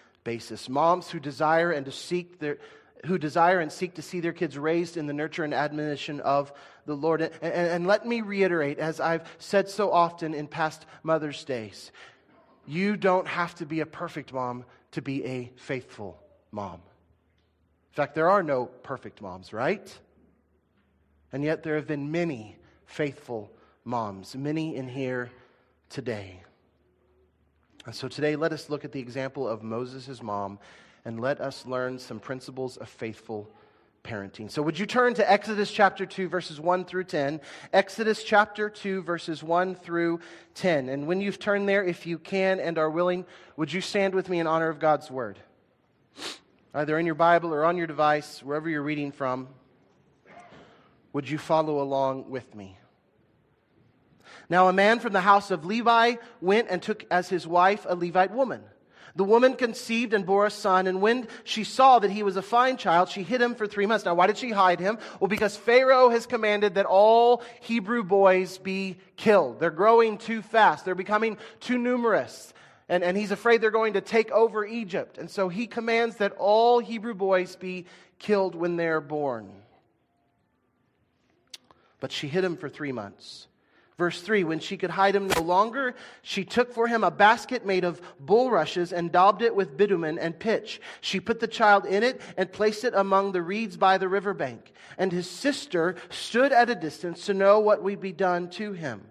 Moms 0.69 1.11
who 1.11 1.21
desire 1.21 1.71
and 1.71 1.87
to 1.87 1.93
seek 1.93 2.39
their 2.39 2.59
who 3.07 3.19
desire 3.19 3.59
and 3.59 3.73
seek 3.73 3.95
to 3.95 4.03
see 4.03 4.21
their 4.21 4.33
kids 4.33 4.57
raised 4.57 4.97
in 4.97 5.07
the 5.07 5.13
nurture 5.13 5.43
and 5.43 5.53
admonition 5.53 6.21
of 6.21 6.53
the 6.87 6.95
Lord. 6.95 7.21
And, 7.21 7.33
and, 7.43 7.69
and, 7.69 7.87
let 7.87 8.07
me 8.07 8.21
reiterate, 8.21 8.79
as 8.79 9.01
I've 9.01 9.29
said 9.39 9.69
so 9.69 9.91
often 9.91 10.35
in 10.35 10.47
past 10.47 10.87
Mother's 11.03 11.45
Days, 11.45 11.91
you 12.67 12.97
don't 12.97 13.27
have 13.27 13.55
to 13.57 13.67
be 13.67 13.81
a 13.81 13.87
perfect 13.87 14.33
mom 14.33 14.65
to 14.93 15.03
be 15.03 15.25
a 15.25 15.53
faithful 15.57 16.23
mom. 16.53 16.75
In 16.75 17.95
fact, 17.95 18.15
there 18.15 18.31
are 18.31 18.43
no 18.43 18.67
perfect 18.67 19.21
moms, 19.21 19.53
right? 19.53 19.99
And 21.33 21.43
yet 21.43 21.63
there 21.63 21.75
have 21.77 21.87
been 21.87 22.13
many 22.13 22.57
faithful 22.87 23.51
moms, 23.85 24.37
many 24.37 24.77
in 24.77 24.89
here 24.89 25.31
today. 25.89 26.43
And 27.85 27.95
so 27.95 28.09
today, 28.09 28.37
let 28.37 28.53
us 28.53 28.71
look 28.71 28.85
at 28.85 28.93
the 28.93 29.01
example 29.01 29.49
of 29.49 29.63
Moses' 29.63 30.23
mom 30.23 30.59
and 31.05 31.21
let 31.21 31.41
us 31.41 31.67
learn 31.67 31.99
some 31.99 32.21
principles 32.21 32.77
of 32.77 32.89
faithful 32.89 33.51
parenting. 34.05 34.51
So, 34.51 34.63
would 34.63 34.79
you 34.79 34.87
turn 34.87 35.15
to 35.15 35.31
Exodus 35.31 35.71
chapter 35.71 36.07
2, 36.07 36.29
verses 36.29 36.61
1 36.61 36.85
through 36.85 37.05
10? 37.05 37.41
Exodus 37.73 38.23
chapter 38.23 38.69
2, 38.69 39.03
verses 39.03 39.43
1 39.43 39.75
through 39.75 40.21
10. 40.55 40.89
And 40.89 41.07
when 41.07 41.21
you've 41.21 41.39
turned 41.39 41.69
there, 41.69 41.85
if 41.85 42.07
you 42.07 42.19
can 42.19 42.61
and 42.61 42.79
are 42.79 42.91
willing, 42.91 43.25
would 43.57 43.73
you 43.73 43.81
stand 43.81 44.15
with 44.15 44.29
me 44.29 44.39
in 44.39 44.47
honor 44.47 44.69
of 44.69 44.79
God's 44.79 45.11
word? 45.11 45.39
Either 46.75 46.99
in 46.99 47.07
your 47.07 47.15
Bible 47.15 47.53
or 47.53 47.65
on 47.65 47.77
your 47.77 47.87
device, 47.87 48.43
wherever 48.43 48.69
you're 48.69 48.83
reading 48.83 49.13
from, 49.13 49.49
would 51.13 51.29
you 51.29 51.37
follow 51.37 51.83
along 51.83 52.31
with 52.31 52.55
me? 52.55 52.79
Now, 54.53 54.69
a 54.69 54.73
man 54.75 55.01
from 55.01 55.15
the 55.15 55.23
house 55.23 55.51
of 55.51 55.65
Levi 55.65 56.17
went 56.43 56.69
and 56.69 56.83
took 56.83 57.07
as 57.11 57.27
his 57.31 57.47
wife 57.47 57.87
a 57.89 57.97
Levite 57.97 58.33
woman. 58.33 58.61
The 59.17 59.25
woman 59.25 59.55
conceived 59.55 60.13
and 60.13 60.27
bore 60.27 60.45
a 60.45 60.51
son, 60.51 60.87
and 60.87 61.01
when 61.01 61.29
she 61.43 61.65
saw 61.65 61.99
that 62.01 62.11
he 62.11 62.23
was 62.23 62.37
a 62.37 62.43
fine 62.43 62.77
child, 62.77 63.09
she 63.09 63.23
hid 63.23 63.41
him 63.41 63.55
for 63.55 63.67
three 63.67 63.87
months. 63.87 64.05
Now, 64.05 64.13
why 64.15 64.27
did 64.27 64.37
she 64.37 64.51
hide 64.51 64.79
him? 64.79 64.99
Well, 65.21 65.29
because 65.29 65.57
Pharaoh 65.57 66.11
has 66.11 66.27
commanded 66.27 66.75
that 66.75 66.85
all 66.85 67.43
Hebrew 67.63 68.05
boys 68.05 68.59
be 68.59 68.99
killed. 69.17 69.59
They're 69.59 69.71
growing 69.71 70.19
too 70.19 70.43
fast, 70.43 70.85
they're 70.85 70.95
becoming 70.95 71.39
too 71.61 71.79
numerous. 71.79 72.53
And, 72.91 73.03
and 73.03 73.17
he's 73.17 73.31
afraid 73.31 73.63
they're 73.63 73.71
going 73.71 73.95
to 73.95 74.03
take 74.03 74.31
over 74.33 74.67
Egypt. 74.67 75.17
And 75.17 75.31
so 75.31 75.49
he 75.49 75.67
commands 75.67 76.17
that 76.17 76.33
all 76.33 76.79
Hebrew 76.79 77.15
boys 77.15 77.57
be 77.57 77.87
killed 78.19 78.55
when 78.55 78.77
they're 78.77 79.01
born. 79.01 79.51
But 82.01 82.13
she 82.13 82.29
hid 82.29 82.45
him 82.45 82.59
for 82.59 82.69
three 82.69 82.93
months. 82.93 83.47
Verse 84.03 84.21
3 84.21 84.43
When 84.43 84.59
she 84.59 84.77
could 84.77 84.91
hide 84.91 85.15
him 85.15 85.29
no 85.29 85.43
longer, 85.43 85.95
she 86.23 86.45
took 86.45 86.73
for 86.75 86.89
him 86.89 87.05
a 87.05 87.11
basket 87.13 87.65
made 87.65 87.85
of 87.85 88.03
bulrushes 88.19 88.93
and 88.93 89.13
daubed 89.13 89.43
it 89.43 89.55
with 89.55 89.77
bitumen 89.77 90.19
and 90.19 90.37
pitch. 90.37 90.81
She 91.01 91.21
put 91.21 91.39
the 91.39 91.47
child 91.47 91.87
in 91.87 92.03
it 92.03 92.21
and 92.37 92.51
placed 92.51 92.83
it 92.83 92.95
among 92.97 93.31
the 93.31 93.43
reeds 93.43 93.77
by 93.77 93.99
the 93.99 94.09
riverbank. 94.09 94.73
And 94.99 95.13
his 95.13 95.31
sister 95.31 95.95
stood 96.11 96.51
at 96.51 96.69
a 96.69 96.75
distance 96.75 97.27
to 97.27 97.35
know 97.35 97.61
what 97.61 97.85
would 97.85 98.01
be 98.01 98.11
done 98.11 98.51
to 98.51 98.73
him. 98.73 99.03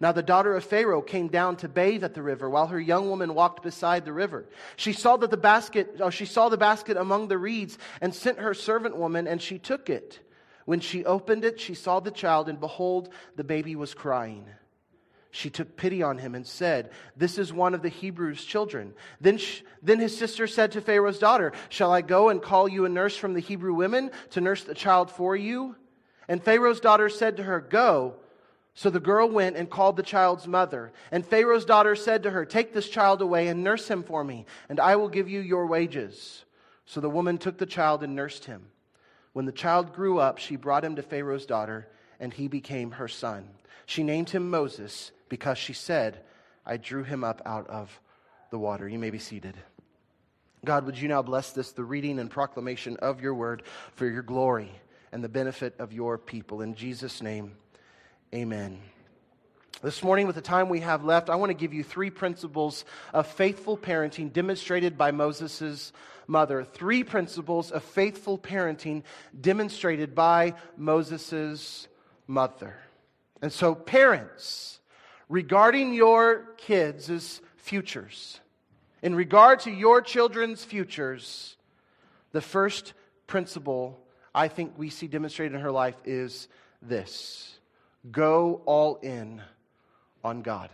Now 0.00 0.12
the 0.12 0.22
daughter 0.22 0.56
of 0.56 0.64
Pharaoh 0.64 1.02
came 1.02 1.28
down 1.28 1.56
to 1.56 1.68
bathe 1.68 2.02
at 2.02 2.14
the 2.14 2.22
river 2.22 2.48
while 2.48 2.68
her 2.68 2.80
young 2.80 3.10
woman 3.10 3.34
walked 3.34 3.62
beside 3.62 4.06
the 4.06 4.14
river. 4.14 4.46
She 4.76 4.94
saw 4.94 5.18
that 5.18 5.30
the 5.30 5.36
basket, 5.36 5.96
oh, 6.00 6.08
she 6.08 6.24
saw 6.24 6.48
the 6.48 6.56
basket 6.56 6.96
among 6.96 7.28
the 7.28 7.36
reeds 7.36 7.76
and 8.00 8.14
sent 8.14 8.38
her 8.38 8.54
servant 8.54 8.96
woman 8.96 9.26
and 9.26 9.42
she 9.42 9.58
took 9.58 9.90
it. 9.90 10.18
When 10.70 10.78
she 10.78 11.04
opened 11.04 11.44
it, 11.44 11.58
she 11.58 11.74
saw 11.74 11.98
the 11.98 12.12
child, 12.12 12.48
and 12.48 12.60
behold, 12.60 13.08
the 13.34 13.42
baby 13.42 13.74
was 13.74 13.92
crying. 13.92 14.46
She 15.32 15.50
took 15.50 15.76
pity 15.76 16.00
on 16.00 16.16
him 16.16 16.36
and 16.36 16.46
said, 16.46 16.92
This 17.16 17.38
is 17.38 17.52
one 17.52 17.74
of 17.74 17.82
the 17.82 17.88
Hebrews' 17.88 18.44
children. 18.44 18.94
Then, 19.20 19.40
then 19.82 19.98
his 19.98 20.16
sister 20.16 20.46
said 20.46 20.70
to 20.70 20.80
Pharaoh's 20.80 21.18
daughter, 21.18 21.50
Shall 21.70 21.92
I 21.92 22.02
go 22.02 22.28
and 22.28 22.40
call 22.40 22.68
you 22.68 22.84
a 22.84 22.88
nurse 22.88 23.16
from 23.16 23.34
the 23.34 23.40
Hebrew 23.40 23.74
women 23.74 24.12
to 24.30 24.40
nurse 24.40 24.62
the 24.62 24.76
child 24.76 25.10
for 25.10 25.34
you? 25.34 25.74
And 26.28 26.40
Pharaoh's 26.40 26.78
daughter 26.78 27.08
said 27.08 27.38
to 27.38 27.42
her, 27.42 27.60
Go. 27.60 28.14
So 28.74 28.90
the 28.90 29.00
girl 29.00 29.28
went 29.28 29.56
and 29.56 29.68
called 29.68 29.96
the 29.96 30.04
child's 30.04 30.46
mother. 30.46 30.92
And 31.10 31.26
Pharaoh's 31.26 31.64
daughter 31.64 31.96
said 31.96 32.22
to 32.22 32.30
her, 32.30 32.44
Take 32.44 32.72
this 32.72 32.88
child 32.88 33.22
away 33.22 33.48
and 33.48 33.64
nurse 33.64 33.88
him 33.88 34.04
for 34.04 34.22
me, 34.22 34.46
and 34.68 34.78
I 34.78 34.94
will 34.94 35.08
give 35.08 35.28
you 35.28 35.40
your 35.40 35.66
wages. 35.66 36.44
So 36.86 37.00
the 37.00 37.10
woman 37.10 37.38
took 37.38 37.58
the 37.58 37.66
child 37.66 38.04
and 38.04 38.14
nursed 38.14 38.44
him. 38.44 38.66
When 39.32 39.46
the 39.46 39.52
child 39.52 39.92
grew 39.92 40.18
up, 40.18 40.38
she 40.38 40.56
brought 40.56 40.84
him 40.84 40.96
to 40.96 41.02
Pharaoh's 41.02 41.46
daughter, 41.46 41.88
and 42.18 42.32
he 42.32 42.48
became 42.48 42.92
her 42.92 43.08
son. 43.08 43.48
She 43.86 44.02
named 44.02 44.30
him 44.30 44.50
Moses 44.50 45.12
because 45.28 45.58
she 45.58 45.72
said, 45.72 46.20
I 46.66 46.76
drew 46.76 47.04
him 47.04 47.24
up 47.24 47.40
out 47.46 47.68
of 47.68 48.00
the 48.50 48.58
water. 48.58 48.88
You 48.88 48.98
may 48.98 49.10
be 49.10 49.18
seated. 49.18 49.54
God, 50.64 50.84
would 50.84 50.98
you 50.98 51.08
now 51.08 51.22
bless 51.22 51.52
this, 51.52 51.72
the 51.72 51.84
reading 51.84 52.18
and 52.18 52.30
proclamation 52.30 52.96
of 52.98 53.20
your 53.20 53.34
word 53.34 53.62
for 53.94 54.06
your 54.06 54.22
glory 54.22 54.70
and 55.12 55.24
the 55.24 55.28
benefit 55.28 55.74
of 55.78 55.92
your 55.92 56.18
people. 56.18 56.60
In 56.60 56.74
Jesus' 56.74 57.22
name, 57.22 57.52
amen. 58.34 58.80
This 59.82 60.02
morning, 60.02 60.26
with 60.26 60.36
the 60.36 60.42
time 60.42 60.68
we 60.68 60.80
have 60.80 61.04
left, 61.04 61.30
I 61.30 61.36
want 61.36 61.48
to 61.48 61.54
give 61.54 61.72
you 61.72 61.82
three 61.82 62.10
principles 62.10 62.84
of 63.14 63.26
faithful 63.26 63.78
parenting 63.78 64.30
demonstrated 64.30 64.98
by 64.98 65.10
Moses' 65.10 65.92
mother. 66.26 66.64
Three 66.64 67.02
principles 67.02 67.70
of 67.70 67.82
faithful 67.82 68.36
parenting 68.36 69.04
demonstrated 69.40 70.14
by 70.14 70.52
Moses' 70.76 71.88
mother. 72.26 72.76
And 73.40 73.50
so, 73.50 73.74
parents, 73.74 74.80
regarding 75.30 75.94
your 75.94 76.48
kids' 76.58 77.40
futures, 77.56 78.38
in 79.02 79.14
regard 79.14 79.60
to 79.60 79.70
your 79.70 80.02
children's 80.02 80.62
futures, 80.62 81.56
the 82.32 82.42
first 82.42 82.92
principle 83.26 83.98
I 84.34 84.48
think 84.48 84.74
we 84.76 84.90
see 84.90 85.06
demonstrated 85.06 85.54
in 85.54 85.60
her 85.62 85.72
life 85.72 85.96
is 86.04 86.48
this 86.82 87.58
go 88.10 88.62
all 88.66 88.96
in 88.96 89.42
on 90.24 90.42
God. 90.42 90.70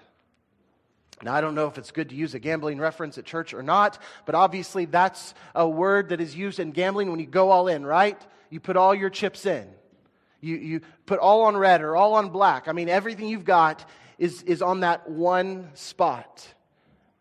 Now, 1.22 1.34
I 1.34 1.40
don't 1.40 1.54
know 1.54 1.66
if 1.66 1.78
it's 1.78 1.92
good 1.92 2.10
to 2.10 2.14
use 2.14 2.34
a 2.34 2.38
gambling 2.38 2.78
reference 2.78 3.16
at 3.16 3.24
church 3.24 3.54
or 3.54 3.62
not, 3.62 3.98
but 4.26 4.34
obviously 4.34 4.84
that's 4.84 5.32
a 5.54 5.66
word 5.66 6.10
that 6.10 6.20
is 6.20 6.36
used 6.36 6.60
in 6.60 6.72
gambling 6.72 7.10
when 7.10 7.20
you 7.20 7.26
go 7.26 7.50
all 7.50 7.68
in, 7.68 7.86
right? 7.86 8.20
You 8.50 8.60
put 8.60 8.76
all 8.76 8.94
your 8.94 9.08
chips 9.08 9.46
in. 9.46 9.66
You, 10.42 10.56
you 10.56 10.80
put 11.06 11.18
all 11.18 11.42
on 11.42 11.56
red 11.56 11.80
or 11.80 11.96
all 11.96 12.14
on 12.14 12.28
black. 12.28 12.68
I 12.68 12.72
mean, 12.72 12.90
everything 12.90 13.28
you've 13.28 13.46
got 13.46 13.88
is, 14.18 14.42
is 14.42 14.60
on 14.60 14.80
that 14.80 15.08
one 15.08 15.70
spot. 15.72 16.46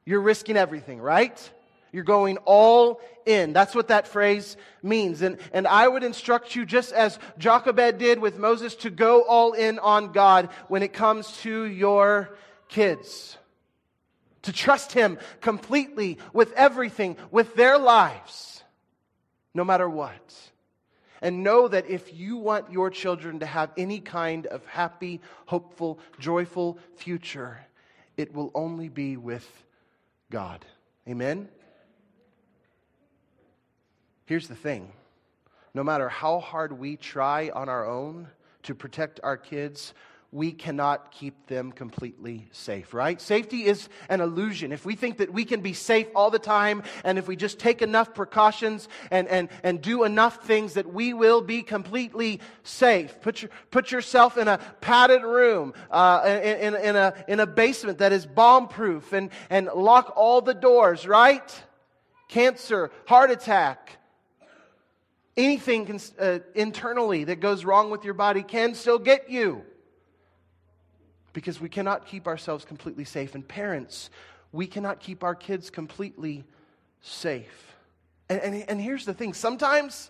You're 0.05 0.21
risking 0.21 0.57
everything, 0.57 0.99
right? 0.99 1.51
You're 1.95 2.03
going 2.03 2.35
all 2.43 2.99
in. 3.25 3.53
That's 3.53 3.73
what 3.73 3.87
that 3.87 4.05
phrase 4.05 4.57
means. 4.83 5.21
And, 5.21 5.37
and 5.53 5.65
I 5.65 5.87
would 5.87 6.03
instruct 6.03 6.53
you, 6.53 6.65
just 6.65 6.91
as 6.91 7.17
Jochebed 7.37 7.99
did 7.99 8.19
with 8.19 8.37
Moses, 8.37 8.75
to 8.75 8.89
go 8.89 9.21
all 9.21 9.53
in 9.53 9.79
on 9.79 10.11
God 10.11 10.49
when 10.67 10.83
it 10.83 10.91
comes 10.91 11.37
to 11.43 11.63
your 11.63 12.37
kids. 12.67 13.37
To 14.41 14.51
trust 14.51 14.91
Him 14.91 15.17
completely 15.39 16.17
with 16.33 16.51
everything, 16.51 17.15
with 17.31 17.55
their 17.55 17.77
lives, 17.77 18.61
no 19.53 19.63
matter 19.63 19.89
what. 19.89 20.33
And 21.21 21.43
know 21.43 21.69
that 21.69 21.89
if 21.89 22.13
you 22.13 22.35
want 22.35 22.73
your 22.73 22.89
children 22.89 23.39
to 23.39 23.45
have 23.45 23.71
any 23.77 24.01
kind 24.01 24.47
of 24.47 24.65
happy, 24.65 25.21
hopeful, 25.45 25.99
joyful 26.19 26.77
future, 26.97 27.65
it 28.17 28.33
will 28.33 28.51
only 28.53 28.89
be 28.89 29.15
with 29.15 29.49
God. 30.29 30.65
Amen? 31.07 31.47
Here's 34.25 34.47
the 34.47 34.55
thing 34.55 34.91
no 35.73 35.83
matter 35.83 36.09
how 36.09 36.39
hard 36.39 36.79
we 36.79 36.95
try 36.95 37.51
on 37.53 37.69
our 37.69 37.85
own 37.85 38.27
to 38.63 38.73
protect 38.73 39.19
our 39.23 39.37
kids, 39.37 39.93
we 40.31 40.51
cannot 40.51 41.11
keep 41.11 41.47
them 41.47 41.71
completely 41.71 42.47
safe, 42.51 42.93
right? 42.93 43.21
Safety 43.21 43.65
is 43.65 43.87
an 44.09 44.21
illusion. 44.21 44.71
If 44.71 44.85
we 44.85 44.95
think 44.95 45.17
that 45.17 45.31
we 45.31 45.45
can 45.45 45.61
be 45.61 45.73
safe 45.73 46.07
all 46.15 46.31
the 46.31 46.39
time, 46.39 46.83
and 47.03 47.17
if 47.17 47.27
we 47.27 47.35
just 47.35 47.59
take 47.59 47.81
enough 47.81 48.13
precautions 48.13 48.89
and, 49.11 49.27
and, 49.27 49.49
and 49.63 49.81
do 49.81 50.03
enough 50.03 50.43
things, 50.45 50.73
that 50.73 50.91
we 50.91 51.13
will 51.13 51.41
be 51.41 51.61
completely 51.61 52.41
safe. 52.63 53.21
Put, 53.21 53.43
your, 53.43 53.51
put 53.69 53.91
yourself 53.91 54.37
in 54.37 54.47
a 54.47 54.57
padded 54.81 55.23
room, 55.23 55.73
uh, 55.91 56.21
in, 56.25 56.73
in, 56.73 56.75
in, 56.75 56.95
a, 56.95 57.13
in 57.27 57.39
a 57.39 57.47
basement 57.47 57.99
that 57.99 58.11
is 58.11 58.25
bomb 58.25 58.67
proof, 58.67 59.13
and, 59.13 59.29
and 59.49 59.67
lock 59.67 60.13
all 60.15 60.41
the 60.41 60.53
doors, 60.53 61.07
right? 61.07 61.63
Cancer, 62.27 62.91
heart 63.05 63.29
attack, 63.29 63.99
anything 65.37 65.85
can, 65.85 65.99
uh, 66.19 66.39
internally 66.53 67.25
that 67.25 67.39
goes 67.39 67.65
wrong 67.65 67.89
with 67.89 68.05
your 68.05 68.13
body 68.13 68.43
can 68.43 68.73
still 68.73 68.99
get 68.99 69.29
you 69.29 69.63
because 71.33 71.59
we 71.59 71.67
cannot 71.67 72.05
keep 72.05 72.27
ourselves 72.27 72.63
completely 72.63 73.03
safe. 73.03 73.35
And 73.35 73.45
parents, 73.45 74.09
we 74.51 74.67
cannot 74.67 74.99
keep 74.99 75.23
our 75.23 75.35
kids 75.35 75.69
completely 75.69 76.45
safe. 77.01 77.75
And, 78.29 78.39
and, 78.41 78.69
and 78.69 78.81
here's 78.81 79.05
the 79.05 79.13
thing 79.13 79.33
sometimes, 79.33 80.09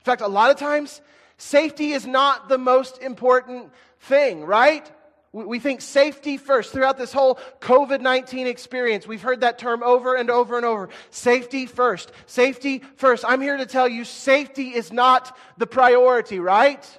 in 0.00 0.04
fact, 0.04 0.20
a 0.20 0.28
lot 0.28 0.50
of 0.50 0.58
times, 0.58 1.00
safety 1.38 1.92
is 1.92 2.06
not 2.06 2.48
the 2.48 2.58
most 2.58 3.02
important 3.02 3.72
thing, 4.00 4.44
right? 4.44 4.90
We 5.32 5.60
think 5.60 5.80
safety 5.80 6.36
first. 6.36 6.72
Throughout 6.72 6.98
this 6.98 7.12
whole 7.12 7.38
COVID 7.60 8.02
19 8.02 8.46
experience, 8.46 9.06
we've 9.06 9.22
heard 9.22 9.40
that 9.40 9.58
term 9.58 9.82
over 9.82 10.14
and 10.14 10.30
over 10.30 10.56
and 10.56 10.66
over. 10.66 10.90
Safety 11.10 11.64
first. 11.64 12.12
Safety 12.26 12.82
first. 12.96 13.24
I'm 13.26 13.40
here 13.40 13.56
to 13.56 13.64
tell 13.64 13.88
you 13.88 14.04
safety 14.04 14.74
is 14.74 14.92
not 14.92 15.36
the 15.56 15.66
priority, 15.66 16.38
right? 16.38 16.98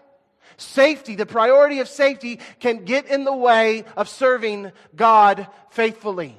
Safety, 0.57 1.15
the 1.15 1.27
priority 1.27 1.79
of 1.79 1.87
safety, 1.87 2.39
can 2.59 2.85
get 2.85 3.05
in 3.05 3.23
the 3.23 3.35
way 3.35 3.85
of 3.95 4.09
serving 4.09 4.71
God 4.95 5.47
faithfully. 5.69 6.37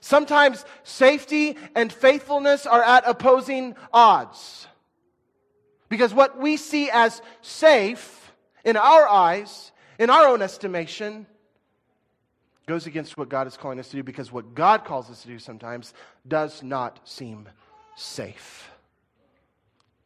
Sometimes 0.00 0.64
safety 0.82 1.58
and 1.74 1.92
faithfulness 1.92 2.66
are 2.66 2.82
at 2.82 3.04
opposing 3.06 3.74
odds. 3.92 4.66
Because 5.90 6.14
what 6.14 6.38
we 6.38 6.56
see 6.56 6.88
as 6.90 7.20
safe 7.42 8.32
in 8.64 8.76
our 8.76 9.06
eyes, 9.06 9.72
in 9.98 10.10
our 10.10 10.28
own 10.28 10.42
estimation, 10.42 11.26
goes 12.66 12.86
against 12.86 13.16
what 13.16 13.28
God 13.28 13.46
is 13.46 13.56
calling 13.56 13.80
us 13.80 13.88
to 13.88 13.96
do 13.96 14.02
because 14.02 14.30
what 14.30 14.54
God 14.54 14.84
calls 14.84 15.10
us 15.10 15.22
to 15.22 15.28
do 15.28 15.38
sometimes 15.38 15.94
does 16.26 16.62
not 16.62 17.00
seem 17.04 17.48
safe. 17.96 18.70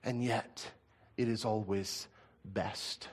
And 0.04 0.25
yet, 0.25 0.66
it 1.16 1.28
is 1.28 1.44
always 1.44 2.08
best. 2.44 3.08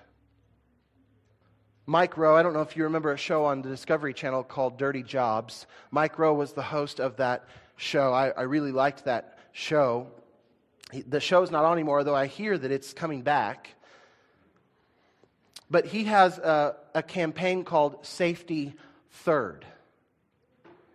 Mike 1.85 2.17
Rowe, 2.17 2.35
I 2.35 2.43
don't 2.43 2.53
know 2.53 2.61
if 2.61 2.77
you 2.77 2.83
remember 2.83 3.11
a 3.11 3.17
show 3.17 3.45
on 3.45 3.63
the 3.63 3.69
Discovery 3.69 4.13
Channel 4.13 4.43
called 4.43 4.77
Dirty 4.77 5.01
Jobs. 5.01 5.65
Mike 5.89 6.19
Rowe 6.19 6.35
was 6.35 6.53
the 6.53 6.61
host 6.61 6.99
of 6.99 7.17
that 7.17 7.47
show. 7.77 8.13
I, 8.13 8.29
I 8.29 8.43
really 8.43 8.71
liked 8.71 9.05
that 9.05 9.39
show. 9.53 10.07
He, 10.91 11.01
the 11.01 11.19
show's 11.19 11.49
not 11.49 11.65
on 11.65 11.73
anymore, 11.73 12.03
though 12.03 12.15
I 12.15 12.27
hear 12.27 12.57
that 12.57 12.71
it's 12.71 12.93
coming 12.93 13.23
back. 13.23 13.69
But 15.69 15.85
he 15.85 16.05
has 16.05 16.37
a, 16.37 16.75
a 16.95 17.03
campaign 17.03 17.63
called 17.63 18.05
Safety 18.05 18.73
Third. 19.11 19.65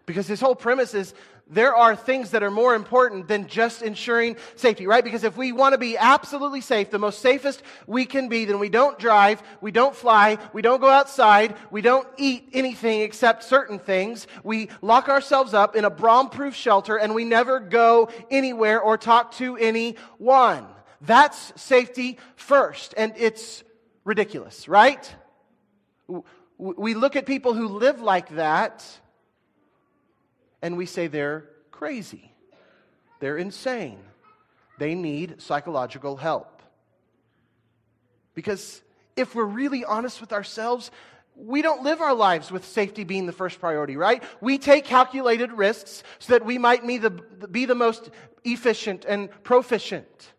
Because 0.07 0.27
his 0.27 0.41
whole 0.41 0.55
premise 0.55 0.95
is 0.95 1.15
there 1.49 1.75
are 1.75 1.95
things 1.95 2.31
that 2.31 2.43
are 2.43 2.51
more 2.51 2.75
important 2.75 3.29
than 3.29 3.47
just 3.47 3.83
ensuring 3.83 4.37
safety, 4.57 4.87
right? 4.87 5.05
Because 5.05 5.25
if 5.25 5.37
we 5.37 5.53
want 5.53 5.75
to 5.75 5.79
be 5.79 5.97
absolutely 5.97 6.63
safe, 6.63 6.91
the 6.91 6.99
most 6.99 7.21
safest 7.21 7.63
we 7.87 8.07
can 8.07 8.29
be, 8.29 8.47
then 8.47 8.59
we 8.59 8.71
don't 8.71 8.99
drive, 8.99 9.43
we 9.61 9.71
don't 9.71 9.95
fly, 9.95 10.39
we 10.53 10.63
don't 10.63 10.81
go 10.81 10.89
outside, 10.89 11.55
we 11.71 11.83
don't 11.83 12.09
eat 12.17 12.49
anything 12.55 13.03
except 13.03 13.45
certain 13.45 13.79
things. 13.79 14.27
We 14.43 14.71
lock 14.81 15.09
ourselves 15.09 15.53
up 15.53 15.77
in 15.77 15.85
a 15.85 15.91
bomb 15.91 16.31
proof 16.31 16.55
shelter 16.55 16.97
and 16.97 17.15
we 17.15 17.25
never 17.25 17.61
go 17.61 18.09
anywhere 18.31 18.81
or 18.81 18.97
talk 18.97 19.33
to 19.33 19.57
anyone. 19.59 20.67
That's 21.03 21.53
safety 21.61 22.19
first. 22.37 22.95
And 22.97 23.13
it's 23.17 23.64
ridiculous, 24.05 24.69
right? 24.69 25.15
We 26.59 26.95
look 26.95 27.17
at 27.17 27.27
people 27.27 27.55
who 27.55 27.69
live 27.69 28.01
like 28.01 28.29
that 28.37 28.85
and 30.63 30.77
we 30.77 30.87
say 30.87 31.09
they're 31.09 31.49
crazy, 31.71 32.33
they're 33.21 33.37
insane, 33.37 33.99
they 34.79 34.95
need 34.95 35.43
psychological 35.43 36.17
help. 36.17 36.63
Because 38.35 38.83
if 39.17 39.35
we're 39.35 39.45
really 39.45 39.85
honest 39.85 40.21
with 40.21 40.33
ourselves, 40.33 40.91
we 41.37 41.63
don't 41.63 41.83
live 41.83 42.01
our 42.01 42.15
lives 42.15 42.51
with 42.53 42.65
safety 42.65 43.05
being 43.05 43.27
the 43.27 43.33
first 43.33 43.61
priority, 43.61 43.97
right? 43.97 44.23
We 44.41 44.59
take 44.59 44.85
calculated 44.85 45.53
risks 45.53 46.03
so 46.19 46.33
that 46.33 46.45
we 46.45 46.59
might 46.59 46.87
be 46.87 46.99
the, 46.99 47.11
be 47.11 47.67
the 47.67 47.75
most 47.75 48.11
efficient 48.45 49.05
and 49.05 49.29
proficient. 49.43 50.34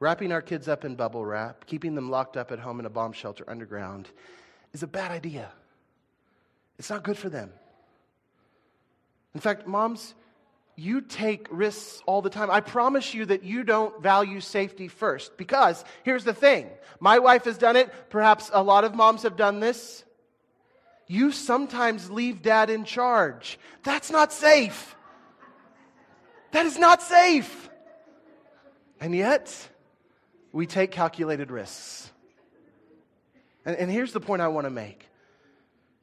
Wrapping 0.00 0.30
our 0.32 0.42
kids 0.42 0.68
up 0.68 0.84
in 0.84 0.94
bubble 0.94 1.24
wrap, 1.24 1.66
keeping 1.66 1.94
them 1.94 2.10
locked 2.10 2.36
up 2.36 2.52
at 2.52 2.58
home 2.58 2.78
in 2.78 2.86
a 2.86 2.90
bomb 2.90 3.12
shelter 3.12 3.44
underground, 3.48 4.08
is 4.72 4.82
a 4.82 4.86
bad 4.86 5.10
idea. 5.10 5.50
It's 6.78 6.90
not 6.90 7.02
good 7.02 7.18
for 7.18 7.28
them. 7.28 7.50
In 9.34 9.40
fact, 9.40 9.66
moms, 9.66 10.14
you 10.76 11.00
take 11.00 11.48
risks 11.50 12.00
all 12.06 12.22
the 12.22 12.30
time. 12.30 12.50
I 12.50 12.60
promise 12.60 13.12
you 13.12 13.26
that 13.26 13.42
you 13.42 13.64
don't 13.64 14.00
value 14.00 14.40
safety 14.40 14.86
first 14.86 15.36
because 15.36 15.84
here's 16.04 16.22
the 16.22 16.32
thing 16.32 16.70
my 17.00 17.18
wife 17.18 17.44
has 17.44 17.58
done 17.58 17.74
it. 17.74 17.92
Perhaps 18.10 18.50
a 18.52 18.62
lot 18.62 18.84
of 18.84 18.94
moms 18.94 19.24
have 19.24 19.36
done 19.36 19.58
this. 19.58 20.04
You 21.08 21.32
sometimes 21.32 22.10
leave 22.10 22.42
dad 22.42 22.70
in 22.70 22.84
charge. 22.84 23.58
That's 23.82 24.10
not 24.10 24.32
safe. 24.32 24.94
That 26.52 26.66
is 26.66 26.78
not 26.78 27.02
safe. 27.02 27.68
And 29.00 29.14
yet, 29.14 29.68
we 30.52 30.66
take 30.66 30.90
calculated 30.90 31.50
risks. 31.50 32.10
And, 33.64 33.76
and 33.76 33.90
here's 33.90 34.12
the 34.12 34.20
point 34.20 34.42
I 34.42 34.48
want 34.48 34.66
to 34.66 34.70
make 34.70 35.06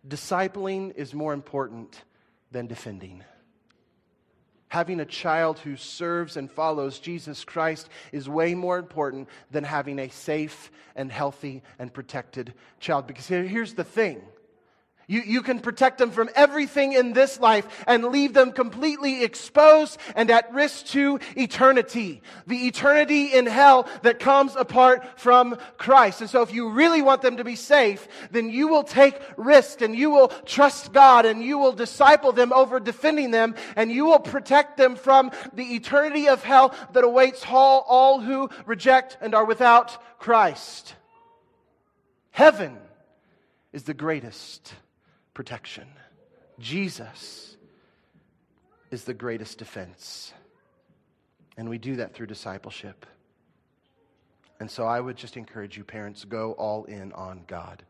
discipling 0.07 0.95
is 0.95 1.13
more 1.13 1.33
important 1.33 2.03
than 2.51 2.67
defending. 2.67 3.23
Having 4.67 4.99
a 4.99 5.05
child 5.05 5.57
who 5.59 5.77
serves 5.77 6.37
and 6.37 6.51
follows 6.51 6.99
Jesus 6.99 7.43
Christ 7.43 7.89
is 8.11 8.27
way 8.27 8.53
more 8.55 8.77
important 8.77 9.29
than 9.49 9.63
having 9.63 9.99
a 9.99 10.09
safe 10.09 10.69
and 10.95 11.11
healthy 11.11 11.63
and 11.79 11.93
protected 11.93 12.53
child. 12.79 13.07
Because 13.07 13.27
here's 13.27 13.73
the 13.73 13.83
thing 13.83 14.21
you, 15.07 15.21
you 15.21 15.41
can 15.41 15.59
protect 15.59 15.99
them 15.99 16.09
from 16.09 16.29
everything 16.35 16.93
in 16.93 17.13
this 17.13 17.39
life 17.39 17.67
and 17.87 18.05
leave 18.05 18.33
them 18.33 18.51
completely 18.51 19.23
exposed 19.23 19.99
and 20.15 20.31
at 20.31 20.51
risk 20.53 20.87
to 20.87 21.19
eternity. 21.35 22.21
The 22.47 22.67
eternity 22.67 23.33
in 23.33 23.45
hell 23.45 23.87
that 24.01 24.19
comes 24.19 24.55
apart 24.55 25.19
from 25.19 25.57
Christ. 25.77 26.21
And 26.21 26.29
so 26.29 26.41
if 26.41 26.53
you 26.53 26.69
really 26.69 27.01
want 27.01 27.21
them 27.21 27.37
to 27.37 27.43
be 27.43 27.55
safe, 27.55 28.07
then 28.31 28.49
you 28.49 28.67
will 28.67 28.83
take 28.83 29.19
risk 29.37 29.81
and 29.81 29.95
you 29.95 30.09
will 30.09 30.29
trust 30.45 30.91
God 30.91 31.25
and 31.25 31.43
you 31.43 31.59
will 31.59 31.73
disciple 31.73 32.31
them 32.31 32.51
over 32.51 32.79
defending 32.79 33.31
them 33.31 33.55
and 33.75 33.91
you 33.91 34.05
will 34.05 34.19
protect 34.19 34.77
them 34.77 34.95
from 34.95 35.31
the 35.53 35.75
eternity 35.75 36.27
of 36.27 36.43
hell 36.43 36.73
that 36.93 37.03
awaits 37.03 37.45
all, 37.47 37.85
all 37.87 38.19
who 38.19 38.49
reject 38.65 39.17
and 39.21 39.35
are 39.35 39.45
without 39.45 40.19
Christ. 40.19 40.95
Heaven 42.31 42.77
is 43.71 43.83
the 43.83 43.93
greatest 43.93 44.73
protection. 45.35 45.87
Jesus 46.57 47.57
is 48.89 49.03
the 49.03 49.13
greatest 49.13 49.59
defense. 49.59 50.33
And 51.57 51.69
we 51.69 51.77
do 51.77 51.97
that 51.97 52.15
through 52.15 52.25
discipleship. 52.25 53.05
And 54.59 54.71
so 54.71 54.85
I 54.85 54.99
would 54.99 55.17
just 55.17 55.37
encourage 55.37 55.77
you, 55.77 55.83
parents, 55.83 56.25
go 56.25 56.53
all 56.53 56.85
in 56.85 57.11
on 57.13 57.43
God. 57.45 57.83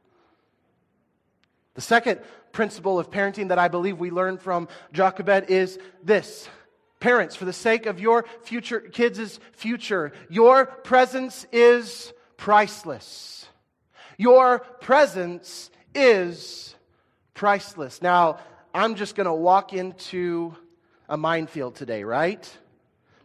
The 1.76 1.82
second 1.82 2.22
principle 2.52 3.00
of 3.00 3.12
parenting 3.12 3.50
that 3.50 3.60
I 3.60 3.68
believe 3.68 4.00
we 4.00 4.10
learn 4.10 4.38
from 4.38 4.68
Jochebed 4.92 5.50
is 5.50 5.78
this. 6.04 6.50
Parents, 7.00 7.36
for 7.36 7.46
the 7.46 7.54
sake 7.54 7.86
of 7.86 8.00
your 8.00 8.26
future 8.42 8.80
kids' 8.80 9.40
future, 9.52 10.12
your 10.30 10.66
presence 10.66 11.46
is 11.52 12.14
priceless. 12.38 13.48
Your 14.18 14.60
presence 14.60 15.70
is 15.94 16.76
priceless. 17.36 18.02
Now, 18.02 18.40
I'm 18.74 18.96
just 18.96 19.16
going 19.16 19.28
to 19.28 19.34
walk 19.34 19.74
into 19.74 20.56
a 21.08 21.16
minefield 21.16 21.76
today, 21.76 22.04
right? 22.04 22.50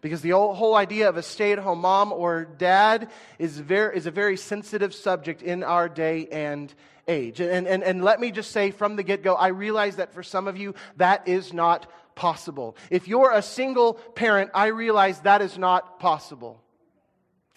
Because 0.02 0.20
the 0.20 0.30
whole 0.30 0.74
idea 0.74 1.08
of 1.08 1.16
a 1.16 1.22
stay 1.22 1.52
at 1.52 1.58
home 1.58 1.80
mom 1.80 2.12
or 2.12 2.44
dad 2.44 3.10
is, 3.38 3.58
very, 3.58 3.96
is 3.96 4.06
a 4.06 4.10
very 4.10 4.36
sensitive 4.36 4.94
subject 4.94 5.42
in 5.42 5.62
our 5.62 5.88
day 5.88 6.26
and 6.30 6.72
age. 7.06 7.40
And, 7.40 7.66
and, 7.66 7.82
and 7.82 8.04
let 8.04 8.20
me 8.20 8.30
just 8.30 8.50
say 8.50 8.70
from 8.70 8.96
the 8.96 9.02
get 9.02 9.22
go, 9.22 9.34
I 9.34 9.48
realize 9.48 9.96
that 9.96 10.12
for 10.12 10.22
some 10.22 10.48
of 10.48 10.56
you, 10.56 10.74
that 10.96 11.28
is 11.28 11.52
not 11.52 11.90
possible. 12.14 12.76
If 12.90 13.08
you're 13.08 13.32
a 13.32 13.42
single 13.42 13.94
parent, 13.94 14.50
I 14.54 14.68
realize 14.68 15.20
that 15.20 15.42
is 15.42 15.58
not 15.58 16.00
possible. 16.00 16.62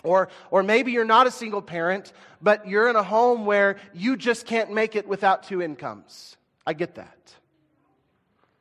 Or, 0.03 0.27
or 0.51 0.63
maybe 0.63 0.91
you're 0.91 1.05
not 1.05 1.27
a 1.27 1.31
single 1.31 1.61
parent, 1.61 2.11
but 2.41 2.67
you're 2.67 2.89
in 2.89 2.97
a 2.97 3.03
home 3.03 3.45
where 3.45 3.77
you 3.93 4.17
just 4.17 4.45
can't 4.45 4.73
make 4.73 4.97
it 4.97 5.07
without 5.07 5.43
two 5.43 5.61
incomes. 5.61 6.35
I 6.65 6.73
get 6.73 6.95
that. 6.95 7.36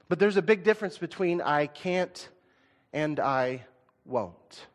But 0.08 0.18
there's 0.18 0.36
a 0.36 0.42
big 0.42 0.64
difference 0.64 0.98
between 0.98 1.40
I 1.40 1.66
can't 1.66 2.28
and 2.92 3.18
I 3.18 3.64
won't. 4.04 4.66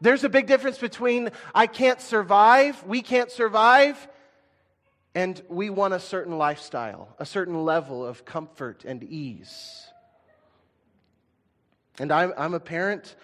There's 0.00 0.24
a 0.24 0.28
big 0.28 0.46
difference 0.46 0.78
between 0.78 1.30
I 1.54 1.66
can't 1.66 2.00
survive, 2.00 2.82
we 2.84 3.00
can't 3.00 3.30
survive, 3.30 4.08
and 5.14 5.40
we 5.48 5.70
want 5.70 5.94
a 5.94 6.00
certain 6.00 6.36
lifestyle, 6.36 7.14
a 7.18 7.24
certain 7.24 7.64
level 7.64 8.04
of 8.04 8.24
comfort 8.24 8.84
and 8.84 9.02
ease. 9.04 9.86
And 11.98 12.10
I'm, 12.10 12.32
I'm 12.36 12.54
a 12.54 12.60
parent 12.60 13.14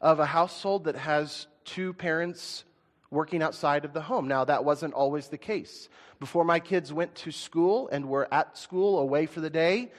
of 0.00 0.20
a 0.20 0.26
household 0.26 0.84
that 0.84 0.94
has 0.94 1.48
two 1.64 1.92
parents 1.92 2.64
working 3.10 3.42
outside 3.42 3.84
of 3.84 3.92
the 3.92 4.00
home. 4.00 4.28
Now, 4.28 4.44
that 4.44 4.64
wasn't 4.64 4.94
always 4.94 5.28
the 5.28 5.38
case. 5.38 5.88
Before 6.20 6.44
my 6.44 6.60
kids 6.60 6.92
went 6.92 7.14
to 7.16 7.32
school 7.32 7.88
and 7.90 8.08
were 8.08 8.32
at 8.32 8.56
school 8.56 8.98
away 8.98 9.26
for 9.26 9.40
the 9.40 9.50
day, 9.50 9.90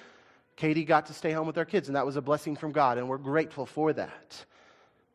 Katie 0.55 0.85
got 0.85 1.07
to 1.07 1.13
stay 1.13 1.31
home 1.31 1.47
with 1.47 1.57
our 1.57 1.65
kids, 1.65 1.89
and 1.89 1.95
that 1.95 2.05
was 2.05 2.15
a 2.15 2.21
blessing 2.21 2.55
from 2.55 2.71
God, 2.71 2.97
and 2.97 3.09
we're 3.09 3.17
grateful 3.17 3.65
for 3.65 3.93
that. 3.93 4.45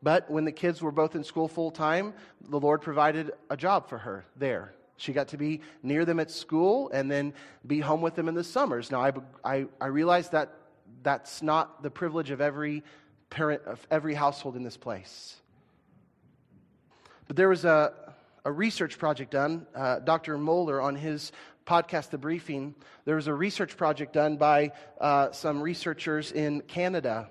But 0.03 0.29
when 0.29 0.45
the 0.45 0.51
kids 0.51 0.81
were 0.81 0.91
both 0.91 1.15
in 1.15 1.23
school 1.23 1.47
full 1.47 1.71
time, 1.71 2.13
the 2.49 2.59
Lord 2.59 2.81
provided 2.81 3.31
a 3.49 3.57
job 3.57 3.89
for 3.89 3.97
her 3.97 4.25
there. 4.35 4.73
She 4.97 5.13
got 5.13 5.29
to 5.29 5.37
be 5.37 5.61
near 5.83 6.05
them 6.05 6.19
at 6.19 6.31
school 6.31 6.89
and 6.91 7.09
then 7.09 7.33
be 7.65 7.79
home 7.79 8.01
with 8.01 8.15
them 8.15 8.27
in 8.27 8.35
the 8.35 8.43
summers. 8.43 8.91
Now, 8.91 9.01
I, 9.01 9.11
I, 9.43 9.65
I 9.79 9.87
realize 9.87 10.29
that 10.29 10.53
that's 11.03 11.41
not 11.41 11.83
the 11.83 11.89
privilege 11.89 12.31
of 12.31 12.41
every 12.41 12.83
parent, 13.29 13.63
of 13.65 13.85
every 13.89 14.15
household 14.15 14.55
in 14.55 14.63
this 14.63 14.77
place. 14.77 15.35
But 17.27 17.35
there 17.35 17.49
was 17.49 17.65
a, 17.65 17.93
a 18.45 18.51
research 18.51 18.97
project 18.97 19.31
done, 19.31 19.67
uh, 19.75 19.99
Dr. 19.99 20.37
Mohler 20.37 20.81
on 20.81 20.95
his 20.95 21.31
podcast, 21.65 22.09
The 22.09 22.17
Briefing. 22.17 22.73
There 23.03 23.15
was 23.15 23.27
a 23.27 23.33
research 23.33 23.75
project 23.75 24.13
done 24.13 24.37
by 24.37 24.71
uh, 25.01 25.31
some 25.31 25.61
researchers 25.61 26.31
in 26.31 26.61
Canada. 26.61 27.29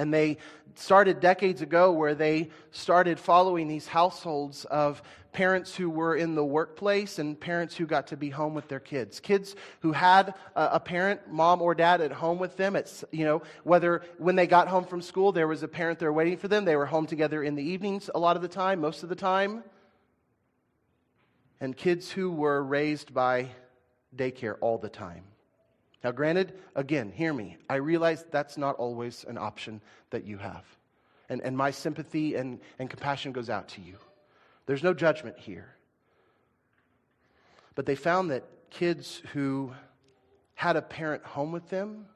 And 0.00 0.14
they 0.14 0.38
started 0.76 1.20
decades 1.20 1.60
ago 1.60 1.92
where 1.92 2.14
they 2.14 2.48
started 2.70 3.20
following 3.20 3.68
these 3.68 3.86
households 3.86 4.64
of 4.64 5.02
parents 5.32 5.76
who 5.76 5.90
were 5.90 6.16
in 6.16 6.34
the 6.34 6.44
workplace 6.44 7.18
and 7.18 7.38
parents 7.38 7.76
who 7.76 7.84
got 7.84 8.06
to 8.06 8.16
be 8.16 8.30
home 8.30 8.54
with 8.54 8.66
their 8.66 8.80
kids. 8.80 9.20
Kids 9.20 9.54
who 9.80 9.92
had 9.92 10.32
a, 10.56 10.80
parent, 10.80 11.20
mom 11.30 11.60
or 11.60 11.74
dad, 11.74 12.00
at 12.00 12.12
home 12.12 12.38
with 12.38 12.56
them. 12.56 12.76
It's, 12.76 13.04
you 13.12 13.26
know, 13.26 13.42
whether 13.62 14.00
when 14.16 14.36
they 14.36 14.46
got 14.46 14.68
home 14.68 14.86
from 14.86 15.02
school, 15.02 15.32
there 15.32 15.46
was 15.46 15.62
a 15.62 15.68
parent 15.68 15.98
there 15.98 16.14
waiting 16.14 16.38
for 16.38 16.48
them. 16.48 16.64
They 16.64 16.76
were 16.76 16.86
home 16.86 17.06
together 17.06 17.42
in 17.42 17.54
the 17.54 17.62
evenings 17.62 18.08
a 18.14 18.18
lot 18.18 18.36
of 18.36 18.42
the 18.42 18.48
time, 18.48 18.80
most 18.80 19.02
of 19.02 19.10
the 19.10 19.14
time. 19.14 19.62
And 21.60 21.76
kids 21.76 22.10
who 22.10 22.32
were 22.32 22.64
raised 22.64 23.12
by 23.12 23.50
daycare 24.16 24.56
all 24.62 24.78
the 24.78 24.88
time. 24.88 25.24
Now, 26.02 26.12
granted, 26.12 26.54
again, 26.74 27.12
hear 27.12 27.32
me. 27.32 27.58
I 27.68 27.76
realize 27.76 28.24
that's 28.30 28.56
not 28.56 28.76
always 28.76 29.24
an 29.28 29.36
option 29.36 29.82
that 30.10 30.24
you 30.24 30.38
have. 30.38 30.64
And, 31.28 31.42
and 31.42 31.56
my 31.56 31.70
sympathy 31.70 32.34
and, 32.36 32.58
and 32.78 32.88
compassion 32.88 33.32
goes 33.32 33.50
out 33.50 33.68
to 33.70 33.82
you. 33.82 33.96
There's 34.66 34.82
no 34.82 34.94
judgment 34.94 35.38
here. 35.38 35.74
But 37.74 37.86
they 37.86 37.94
found 37.94 38.30
that 38.30 38.44
kids 38.70 39.22
who 39.32 39.72
had 40.54 40.76
a 40.76 40.82
parent 40.82 41.24
home 41.24 41.52
with 41.52 41.68
them, 41.68 42.06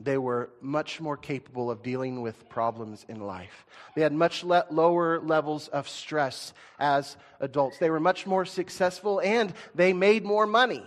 they 0.00 0.18
were 0.18 0.50
much 0.60 1.00
more 1.00 1.16
capable 1.16 1.70
of 1.70 1.82
dealing 1.82 2.20
with 2.20 2.48
problems 2.48 3.04
in 3.08 3.20
life. 3.20 3.66
They 3.96 4.02
had 4.02 4.12
much 4.12 4.44
le- 4.44 4.66
lower 4.70 5.20
levels 5.20 5.68
of 5.68 5.88
stress 5.88 6.52
as 6.78 7.16
adults. 7.40 7.78
They 7.78 7.90
were 7.90 7.98
much 7.98 8.26
more 8.26 8.44
successful 8.44 9.20
and 9.20 9.52
they 9.74 9.92
made 9.92 10.24
more 10.24 10.46
money 10.46 10.84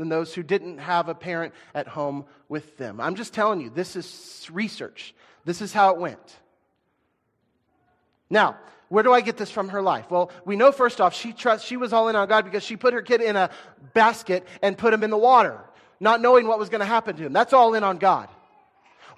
than 0.00 0.08
those 0.08 0.34
who 0.34 0.42
didn't 0.42 0.78
have 0.78 1.10
a 1.10 1.14
parent 1.14 1.52
at 1.74 1.86
home 1.86 2.24
with 2.48 2.78
them. 2.78 3.02
I'm 3.02 3.16
just 3.16 3.34
telling 3.34 3.60
you, 3.60 3.68
this 3.68 3.96
is 3.96 4.48
research. 4.50 5.14
This 5.44 5.60
is 5.60 5.74
how 5.74 5.90
it 5.90 6.00
went. 6.00 6.38
Now, 8.30 8.56
where 8.88 9.02
do 9.02 9.12
I 9.12 9.20
get 9.20 9.36
this 9.36 9.50
from 9.50 9.68
her 9.68 9.82
life? 9.82 10.10
Well, 10.10 10.30
we 10.46 10.56
know 10.56 10.72
first 10.72 11.02
off, 11.02 11.14
she 11.14 11.34
trusts, 11.34 11.66
she 11.66 11.76
was 11.76 11.92
all 11.92 12.08
in 12.08 12.16
on 12.16 12.26
God 12.28 12.46
because 12.46 12.62
she 12.62 12.78
put 12.78 12.94
her 12.94 13.02
kid 13.02 13.20
in 13.20 13.36
a 13.36 13.50
basket 13.92 14.46
and 14.62 14.78
put 14.78 14.94
him 14.94 15.04
in 15.04 15.10
the 15.10 15.18
water, 15.18 15.60
not 16.00 16.22
knowing 16.22 16.46
what 16.46 16.58
was 16.58 16.70
going 16.70 16.80
to 16.80 16.86
happen 16.86 17.14
to 17.16 17.22
him. 17.22 17.34
That's 17.34 17.52
all 17.52 17.74
in 17.74 17.84
on 17.84 17.98
God. 17.98 18.30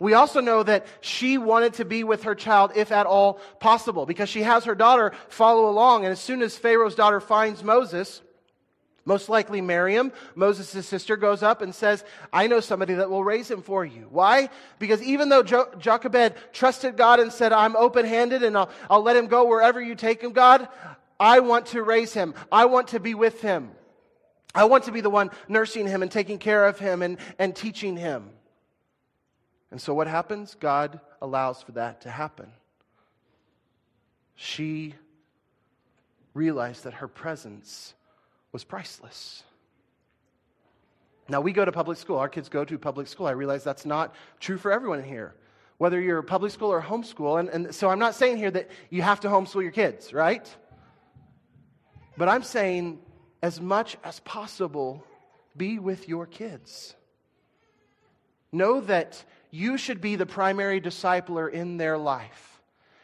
We 0.00 0.14
also 0.14 0.40
know 0.40 0.64
that 0.64 0.84
she 1.00 1.38
wanted 1.38 1.74
to 1.74 1.84
be 1.84 2.02
with 2.02 2.24
her 2.24 2.34
child 2.34 2.72
if 2.74 2.90
at 2.90 3.06
all 3.06 3.38
possible 3.60 4.04
because 4.04 4.28
she 4.28 4.42
has 4.42 4.64
her 4.64 4.74
daughter 4.74 5.12
follow 5.28 5.70
along. 5.70 6.06
And 6.06 6.10
as 6.10 6.18
soon 6.18 6.42
as 6.42 6.58
Pharaoh's 6.58 6.96
daughter 6.96 7.20
finds 7.20 7.62
Moses, 7.62 8.20
most 9.04 9.28
likely, 9.28 9.60
Miriam, 9.60 10.12
Moses' 10.36 10.86
sister, 10.86 11.16
goes 11.16 11.42
up 11.42 11.60
and 11.60 11.74
says, 11.74 12.04
I 12.32 12.46
know 12.46 12.60
somebody 12.60 12.94
that 12.94 13.10
will 13.10 13.24
raise 13.24 13.50
him 13.50 13.62
for 13.62 13.84
you. 13.84 14.06
Why? 14.10 14.48
Because 14.78 15.02
even 15.02 15.28
though 15.28 15.42
jo- 15.42 15.70
Jochebed 15.78 16.34
trusted 16.52 16.96
God 16.96 17.18
and 17.18 17.32
said, 17.32 17.52
I'm 17.52 17.74
open 17.74 18.06
handed 18.06 18.44
and 18.44 18.56
I'll, 18.56 18.70
I'll 18.88 19.02
let 19.02 19.16
him 19.16 19.26
go 19.26 19.46
wherever 19.46 19.80
you 19.80 19.96
take 19.96 20.22
him, 20.22 20.32
God, 20.32 20.68
I 21.18 21.40
want 21.40 21.66
to 21.66 21.82
raise 21.82 22.12
him. 22.14 22.34
I 22.50 22.66
want 22.66 22.88
to 22.88 23.00
be 23.00 23.14
with 23.14 23.40
him. 23.40 23.72
I 24.54 24.64
want 24.64 24.84
to 24.84 24.92
be 24.92 25.00
the 25.00 25.10
one 25.10 25.30
nursing 25.48 25.88
him 25.88 26.02
and 26.02 26.10
taking 26.10 26.38
care 26.38 26.66
of 26.66 26.78
him 26.78 27.02
and, 27.02 27.18
and 27.38 27.56
teaching 27.56 27.96
him. 27.96 28.30
And 29.72 29.80
so 29.80 29.94
what 29.94 30.06
happens? 30.06 30.54
God 30.60 31.00
allows 31.20 31.62
for 31.62 31.72
that 31.72 32.02
to 32.02 32.10
happen. 32.10 32.52
She 34.36 34.94
realized 36.34 36.84
that 36.84 36.94
her 36.94 37.08
presence 37.08 37.94
was 38.52 38.64
priceless. 38.64 39.42
Now, 41.28 41.40
we 41.40 41.52
go 41.52 41.64
to 41.64 41.72
public 41.72 41.98
school. 41.98 42.18
Our 42.18 42.28
kids 42.28 42.48
go 42.48 42.64
to 42.64 42.78
public 42.78 43.06
school. 43.06 43.26
I 43.26 43.30
realize 43.30 43.64
that's 43.64 43.86
not 43.86 44.14
true 44.38 44.58
for 44.58 44.70
everyone 44.70 45.02
here, 45.02 45.34
whether 45.78 46.00
you're 46.00 46.20
public 46.22 46.52
school 46.52 46.70
or 46.70 46.82
homeschool. 46.82 47.40
And, 47.40 47.48
and 47.48 47.74
so 47.74 47.88
I'm 47.88 47.98
not 47.98 48.14
saying 48.14 48.36
here 48.36 48.50
that 48.50 48.70
you 48.90 49.02
have 49.02 49.20
to 49.20 49.28
homeschool 49.28 49.62
your 49.62 49.72
kids, 49.72 50.12
right? 50.12 50.46
But 52.18 52.28
I'm 52.28 52.42
saying, 52.42 52.98
as 53.42 53.60
much 53.60 53.96
as 54.04 54.20
possible, 54.20 55.04
be 55.56 55.78
with 55.78 56.08
your 56.08 56.26
kids. 56.26 56.94
Know 58.52 58.80
that 58.82 59.24
you 59.50 59.78
should 59.78 60.00
be 60.00 60.16
the 60.16 60.26
primary 60.26 60.80
discipler 60.80 61.50
in 61.50 61.78
their 61.78 61.96
life. 61.96 62.60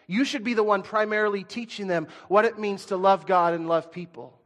You 0.06 0.24
should 0.24 0.44
be 0.44 0.54
the 0.54 0.62
one 0.62 0.82
primarily 0.82 1.44
teaching 1.44 1.86
them 1.86 2.08
what 2.28 2.44
it 2.44 2.58
means 2.58 2.86
to 2.86 2.96
love 2.96 3.26
God 3.26 3.54
and 3.54 3.68
love 3.68 3.92
people. 3.92 4.37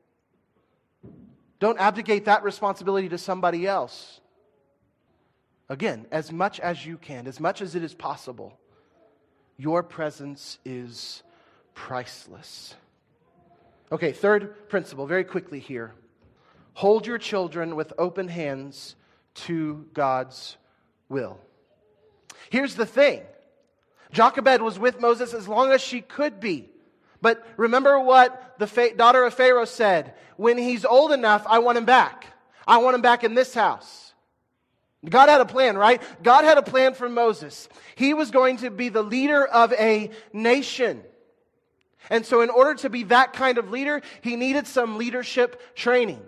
Don't 1.62 1.78
abdicate 1.78 2.24
that 2.24 2.42
responsibility 2.42 3.08
to 3.10 3.18
somebody 3.18 3.68
else. 3.68 4.20
Again, 5.68 6.06
as 6.10 6.32
much 6.32 6.58
as 6.58 6.84
you 6.84 6.98
can, 6.98 7.28
as 7.28 7.38
much 7.38 7.62
as 7.62 7.76
it 7.76 7.84
is 7.84 7.94
possible, 7.94 8.58
your 9.56 9.84
presence 9.84 10.58
is 10.64 11.22
priceless. 11.72 12.74
Okay, 13.92 14.10
third 14.10 14.68
principle, 14.70 15.06
very 15.06 15.22
quickly 15.22 15.60
here. 15.60 15.94
Hold 16.74 17.06
your 17.06 17.18
children 17.18 17.76
with 17.76 17.92
open 17.96 18.26
hands 18.26 18.96
to 19.46 19.86
God's 19.94 20.56
will. 21.08 21.38
Here's 22.50 22.74
the 22.74 22.86
thing 22.86 23.22
Jochebed 24.10 24.62
was 24.62 24.80
with 24.80 25.00
Moses 25.00 25.32
as 25.32 25.46
long 25.46 25.70
as 25.70 25.80
she 25.80 26.00
could 26.00 26.40
be. 26.40 26.71
But 27.22 27.46
remember 27.56 27.98
what 27.98 28.56
the 28.58 28.66
fa- 28.66 28.94
daughter 28.94 29.24
of 29.24 29.32
Pharaoh 29.32 29.64
said 29.64 30.14
when 30.36 30.58
he's 30.58 30.84
old 30.84 31.12
enough, 31.12 31.46
I 31.48 31.60
want 31.60 31.78
him 31.78 31.84
back. 31.86 32.26
I 32.66 32.78
want 32.78 32.96
him 32.96 33.00
back 33.00 33.24
in 33.24 33.34
this 33.34 33.54
house. 33.54 34.12
God 35.08 35.28
had 35.28 35.40
a 35.40 35.46
plan, 35.46 35.76
right? 35.76 36.02
God 36.22 36.44
had 36.44 36.58
a 36.58 36.62
plan 36.62 36.94
for 36.94 37.08
Moses. 37.08 37.68
He 37.96 38.14
was 38.14 38.30
going 38.30 38.58
to 38.58 38.70
be 38.70 38.88
the 38.88 39.02
leader 39.02 39.44
of 39.44 39.72
a 39.72 40.10
nation. 40.32 41.02
And 42.10 42.26
so, 42.26 42.40
in 42.40 42.50
order 42.50 42.74
to 42.82 42.90
be 42.90 43.04
that 43.04 43.32
kind 43.32 43.58
of 43.58 43.70
leader, 43.70 44.02
he 44.20 44.36
needed 44.36 44.66
some 44.66 44.98
leadership 44.98 45.74
training. 45.74 46.20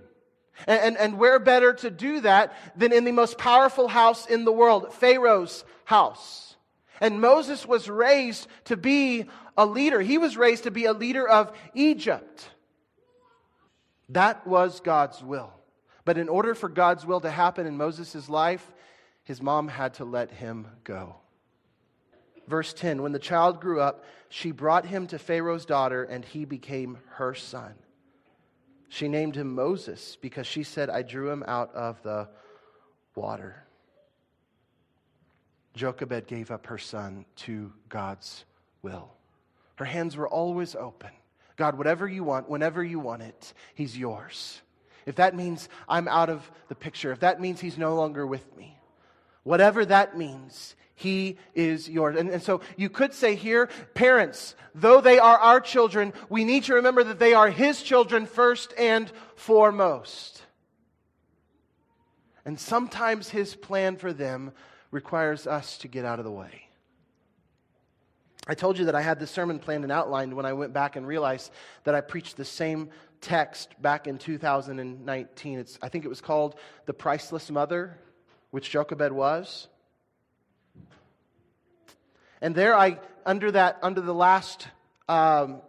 And, 0.66 0.80
and, 0.80 0.96
and 0.96 1.18
where 1.18 1.38
better 1.40 1.72
to 1.74 1.90
do 1.90 2.20
that 2.20 2.56
than 2.76 2.92
in 2.92 3.04
the 3.04 3.12
most 3.12 3.38
powerful 3.38 3.88
house 3.88 4.26
in 4.26 4.44
the 4.44 4.52
world, 4.52 4.92
Pharaoh's 4.94 5.64
house. 5.84 6.53
And 7.00 7.20
Moses 7.20 7.66
was 7.66 7.88
raised 7.88 8.46
to 8.64 8.76
be 8.76 9.26
a 9.56 9.66
leader. 9.66 10.00
He 10.00 10.18
was 10.18 10.36
raised 10.36 10.64
to 10.64 10.70
be 10.70 10.84
a 10.84 10.92
leader 10.92 11.28
of 11.28 11.52
Egypt. 11.74 12.48
That 14.10 14.46
was 14.46 14.80
God's 14.80 15.22
will. 15.22 15.52
But 16.04 16.18
in 16.18 16.28
order 16.28 16.54
for 16.54 16.68
God's 16.68 17.06
will 17.06 17.20
to 17.20 17.30
happen 17.30 17.66
in 17.66 17.76
Moses' 17.76 18.28
life, 18.28 18.72
his 19.24 19.40
mom 19.40 19.68
had 19.68 19.94
to 19.94 20.04
let 20.04 20.30
him 20.30 20.66
go. 20.84 21.16
Verse 22.46 22.74
10 22.74 23.02
When 23.02 23.12
the 23.12 23.18
child 23.18 23.60
grew 23.60 23.80
up, 23.80 24.04
she 24.28 24.50
brought 24.50 24.84
him 24.84 25.06
to 25.08 25.18
Pharaoh's 25.18 25.64
daughter, 25.64 26.04
and 26.04 26.24
he 26.24 26.44
became 26.44 26.98
her 27.12 27.34
son. 27.34 27.74
She 28.88 29.08
named 29.08 29.36
him 29.36 29.54
Moses 29.54 30.16
because 30.20 30.46
she 30.46 30.62
said, 30.62 30.90
I 30.90 31.02
drew 31.02 31.30
him 31.30 31.42
out 31.46 31.74
of 31.74 32.02
the 32.02 32.28
water. 33.14 33.64
Jochebed 35.74 36.26
gave 36.26 36.50
up 36.50 36.66
her 36.66 36.78
son 36.78 37.24
to 37.36 37.72
God's 37.88 38.44
will. 38.82 39.10
Her 39.76 39.84
hands 39.84 40.16
were 40.16 40.28
always 40.28 40.74
open. 40.74 41.10
God, 41.56 41.76
whatever 41.78 42.06
you 42.06 42.24
want, 42.24 42.48
whenever 42.48 42.82
you 42.82 42.98
want 42.98 43.22
it, 43.22 43.52
He's 43.74 43.96
yours. 43.96 44.60
If 45.06 45.16
that 45.16 45.34
means 45.34 45.68
I'm 45.88 46.08
out 46.08 46.30
of 46.30 46.50
the 46.68 46.74
picture, 46.74 47.12
if 47.12 47.20
that 47.20 47.40
means 47.40 47.60
He's 47.60 47.78
no 47.78 47.94
longer 47.94 48.26
with 48.26 48.56
me, 48.56 48.78
whatever 49.42 49.84
that 49.84 50.16
means, 50.16 50.76
He 50.94 51.38
is 51.54 51.88
yours. 51.88 52.16
And, 52.18 52.30
and 52.30 52.42
so 52.42 52.60
you 52.76 52.88
could 52.88 53.12
say 53.12 53.34
here, 53.34 53.68
parents, 53.94 54.54
though 54.74 55.00
they 55.00 55.18
are 55.18 55.38
our 55.38 55.60
children, 55.60 56.12
we 56.28 56.44
need 56.44 56.64
to 56.64 56.74
remember 56.74 57.04
that 57.04 57.18
they 57.18 57.34
are 57.34 57.50
His 57.50 57.82
children 57.82 58.26
first 58.26 58.72
and 58.78 59.10
foremost. 59.36 60.42
And 62.44 62.58
sometimes 62.58 63.28
His 63.28 63.54
plan 63.54 63.96
for 63.96 64.12
them 64.12 64.52
requires 64.94 65.48
us 65.48 65.76
to 65.78 65.88
get 65.88 66.04
out 66.04 66.20
of 66.20 66.24
the 66.24 66.30
way. 66.30 66.68
I 68.46 68.54
told 68.54 68.78
you 68.78 68.84
that 68.84 68.94
I 68.94 69.02
had 69.02 69.18
this 69.18 69.30
sermon 69.30 69.58
planned 69.58 69.82
and 69.82 69.92
outlined 69.92 70.34
when 70.34 70.46
I 70.46 70.52
went 70.52 70.72
back 70.72 70.94
and 70.94 71.04
realized 71.04 71.50
that 71.82 71.96
I 71.96 72.00
preached 72.00 72.36
the 72.36 72.44
same 72.44 72.90
text 73.20 73.74
back 73.82 74.06
in 74.06 74.18
2019. 74.18 75.58
It's, 75.58 75.78
I 75.82 75.88
think 75.88 76.04
it 76.04 76.08
was 76.08 76.20
called 76.20 76.54
The 76.86 76.94
Priceless 76.94 77.50
Mother, 77.50 77.98
which 78.52 78.70
Jochebed 78.70 79.10
was. 79.10 79.66
And 82.40 82.54
there 82.54 82.76
I, 82.76 83.00
under 83.26 83.50
that, 83.50 83.78
under 83.82 84.00
the 84.00 84.14
last 84.14 84.68
um, 85.08 85.60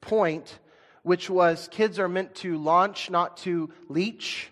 point, 0.00 0.58
which 1.04 1.30
was 1.30 1.68
kids 1.70 2.00
are 2.00 2.08
meant 2.08 2.34
to 2.36 2.58
launch, 2.58 3.08
not 3.08 3.36
to 3.38 3.70
leech. 3.88 4.50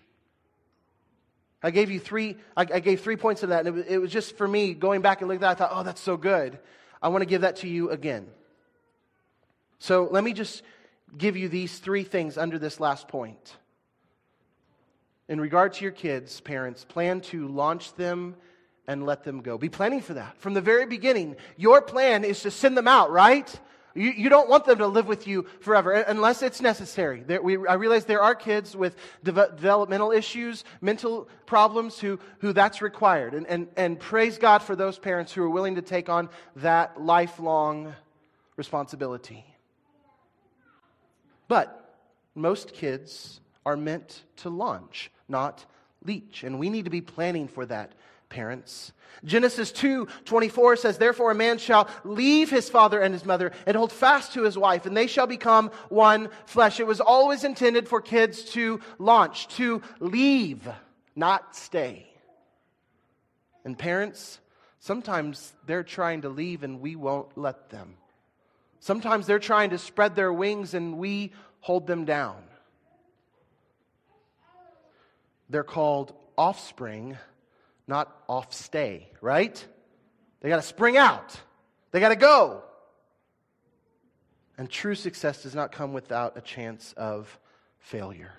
I 1.63 1.71
gave 1.71 1.89
you 1.89 1.99
three, 1.99 2.35
I, 2.57 2.61
I 2.61 2.79
gave 2.79 3.01
three 3.01 3.15
points 3.15 3.41
of 3.41 3.49
that, 3.49 3.65
and 3.65 3.69
it 3.69 3.71
was, 3.71 3.85
it 3.85 3.97
was 3.97 4.11
just 4.11 4.37
for 4.37 4.47
me 4.47 4.73
going 4.73 5.01
back 5.01 5.21
and 5.21 5.29
looking 5.29 5.43
at 5.43 5.57
that, 5.57 5.63
I 5.63 5.67
thought, 5.69 5.79
oh, 5.79 5.83
that's 5.83 6.01
so 6.01 6.17
good. 6.17 6.59
I 7.01 7.07
want 7.07 7.21
to 7.21 7.25
give 7.25 7.41
that 7.41 7.57
to 7.57 7.69
you 7.69 7.89
again. 7.89 8.27
So 9.79 10.07
let 10.11 10.23
me 10.23 10.33
just 10.33 10.61
give 11.17 11.37
you 11.37 11.47
these 11.49 11.79
three 11.79 12.03
things 12.03 12.37
under 12.37 12.59
this 12.59 12.79
last 12.79 13.07
point. 13.07 13.57
In 15.29 15.39
regard 15.39 15.73
to 15.73 15.83
your 15.83 15.91
kids, 15.91 16.41
parents, 16.41 16.83
plan 16.83 17.21
to 17.21 17.47
launch 17.47 17.93
them 17.95 18.35
and 18.87 19.05
let 19.05 19.23
them 19.23 19.41
go. 19.41 19.57
Be 19.57 19.69
planning 19.69 20.01
for 20.01 20.15
that. 20.15 20.37
From 20.39 20.53
the 20.53 20.61
very 20.61 20.85
beginning, 20.85 21.37
your 21.55 21.81
plan 21.81 22.25
is 22.25 22.41
to 22.41 22.51
send 22.51 22.75
them 22.75 22.87
out, 22.87 23.09
right? 23.09 23.59
You, 23.95 24.11
you 24.11 24.29
don't 24.29 24.49
want 24.49 24.65
them 24.65 24.79
to 24.79 24.87
live 24.87 25.07
with 25.07 25.27
you 25.27 25.45
forever 25.59 25.93
unless 25.93 26.41
it's 26.41 26.61
necessary. 26.61 27.23
There, 27.25 27.41
we, 27.41 27.57
I 27.67 27.75
realize 27.75 28.05
there 28.05 28.23
are 28.23 28.33
kids 28.33 28.75
with 28.75 28.95
de- 29.23 29.31
developmental 29.31 30.11
issues, 30.11 30.63
mental 30.81 31.29
problems, 31.45 31.99
who, 31.99 32.19
who 32.39 32.53
that's 32.53 32.81
required. 32.81 33.35
And, 33.35 33.45
and, 33.45 33.67
and 33.77 33.99
praise 33.99 34.37
God 34.39 34.63
for 34.63 34.75
those 34.75 34.97
parents 34.97 35.31
who 35.31 35.43
are 35.43 35.49
willing 35.49 35.75
to 35.75 35.81
take 35.81 36.09
on 36.09 36.29
that 36.55 36.99
lifelong 36.99 37.93
responsibility. 38.55 39.45
But 41.47 41.95
most 42.33 42.73
kids 42.73 43.41
are 43.65 43.77
meant 43.77 44.23
to 44.37 44.49
launch, 44.49 45.11
not 45.27 45.65
leech. 46.03 46.43
And 46.43 46.57
we 46.57 46.69
need 46.69 46.85
to 46.85 46.91
be 46.91 47.01
planning 47.01 47.47
for 47.47 47.65
that 47.67 47.93
parents. 48.33 48.91
Genesis 49.23 49.71
2 49.71 50.07
24 50.25 50.75
says, 50.75 50.97
Therefore, 50.97 51.31
a 51.31 51.35
man 51.35 51.57
shall 51.57 51.87
leave 52.03 52.49
his 52.49 52.69
father 52.69 52.99
and 52.99 53.13
his 53.13 53.25
mother 53.25 53.51
and 53.65 53.77
hold 53.77 53.91
fast 53.91 54.33
to 54.33 54.43
his 54.43 54.57
wife, 54.57 54.85
and 54.85 54.97
they 54.97 55.07
shall 55.07 55.27
become 55.27 55.71
one 55.87 56.29
flesh. 56.45 56.79
It 56.79 56.87
was 56.87 56.99
always 56.99 57.45
intended 57.45 57.87
for 57.87 58.01
kids 58.01 58.43
to 58.51 58.81
launch, 58.97 59.47
to 59.55 59.81
leave, 59.99 60.67
not 61.15 61.55
stay. 61.55 62.07
And 63.63 63.79
parents, 63.79 64.39
sometimes 64.79 65.53
they're 65.65 65.83
trying 65.83 66.21
to 66.21 66.29
leave 66.29 66.63
and 66.63 66.81
we 66.81 66.97
won't 66.97 67.37
let 67.37 67.69
them. 67.69 67.95
Sometimes 68.81 69.25
they're 69.25 69.39
trying 69.39 69.69
to 69.69 69.77
spread 69.77 70.15
their 70.15 70.33
wings 70.33 70.73
and 70.73 70.97
we 70.97 71.31
hold 71.61 71.87
them 71.87 72.03
down. 72.03 72.43
They're 75.49 75.63
called 75.63 76.13
offspring 76.37 77.17
not 77.87 78.15
off 78.27 78.53
stay, 78.53 79.09
right? 79.21 79.65
They 80.41 80.49
got 80.49 80.57
to 80.57 80.61
spring 80.61 80.97
out, 80.97 81.39
they 81.91 81.99
got 81.99 82.09
to 82.09 82.15
go. 82.15 82.63
And 84.57 84.69
true 84.69 84.93
success 84.93 85.43
does 85.43 85.55
not 85.55 85.71
come 85.71 85.93
without 85.93 86.37
a 86.37 86.41
chance 86.41 86.93
of 86.95 87.39
failure. 87.79 88.33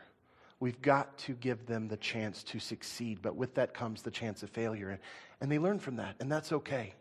We've 0.61 0.81
got 0.81 1.19
to 1.19 1.33
give 1.33 1.67
them 1.67 1.89
the 1.89 1.97
chance 1.97 2.45
to 2.45 2.61
succeed, 2.61 3.19
but 3.21 3.35
with 3.35 3.57
that 3.57 3.75
comes 3.75 4.03
the 4.03 4.11
chance 4.11 4.43
of 4.43 4.51
failure. 4.51 4.99
And 5.41 5.51
they 5.51 5.59
learn 5.59 5.81
from 5.81 5.97
that, 5.97 6.15
and 6.21 6.31
that's 6.31 6.53
okay. 6.53 6.95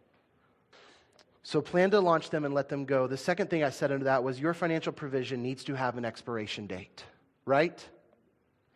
So 1.44 1.62
plan 1.62 1.92
to 1.92 2.00
launch 2.00 2.30
them 2.30 2.46
and 2.46 2.54
let 2.54 2.70
them 2.70 2.86
go. 2.86 3.06
The 3.06 3.18
second 3.18 3.50
thing 3.50 3.64
I 3.64 3.70
said 3.70 3.92
under 3.92 4.06
that 4.06 4.24
was 4.24 4.40
your 4.40 4.54
financial 4.54 4.94
provision 4.94 5.44
needs 5.44 5.66
to 5.66 5.76
have 5.76 5.98
an 5.98 6.06
expiration 6.06 6.68
date, 6.68 7.04
right? 7.46 7.78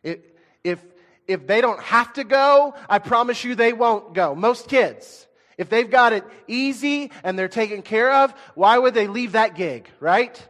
It, 0.04 0.38
if, 0.64 0.84
if 1.28 1.46
they 1.46 1.62
don't 1.62 1.82
have 1.82 2.14
to 2.14 2.24
go, 2.24 2.74
I 2.90 3.00
promise 3.00 3.44
you 3.44 3.56
they 3.56 3.74
won't 3.74 4.14
go. 4.14 4.34
Most 4.34 4.70
kids, 4.70 5.28
if 5.58 5.70
they've 5.70 5.90
got 5.90 6.14
it 6.14 6.24
easy 6.48 7.12
and 7.24 7.38
they're 7.38 7.48
taken 7.48 7.82
care 7.82 8.12
of, 8.12 8.34
why 8.56 8.78
would 8.78 8.94
they 8.94 9.08
leave 9.08 9.34
that 9.34 9.56
gig, 9.56 9.90
right? 10.00 10.48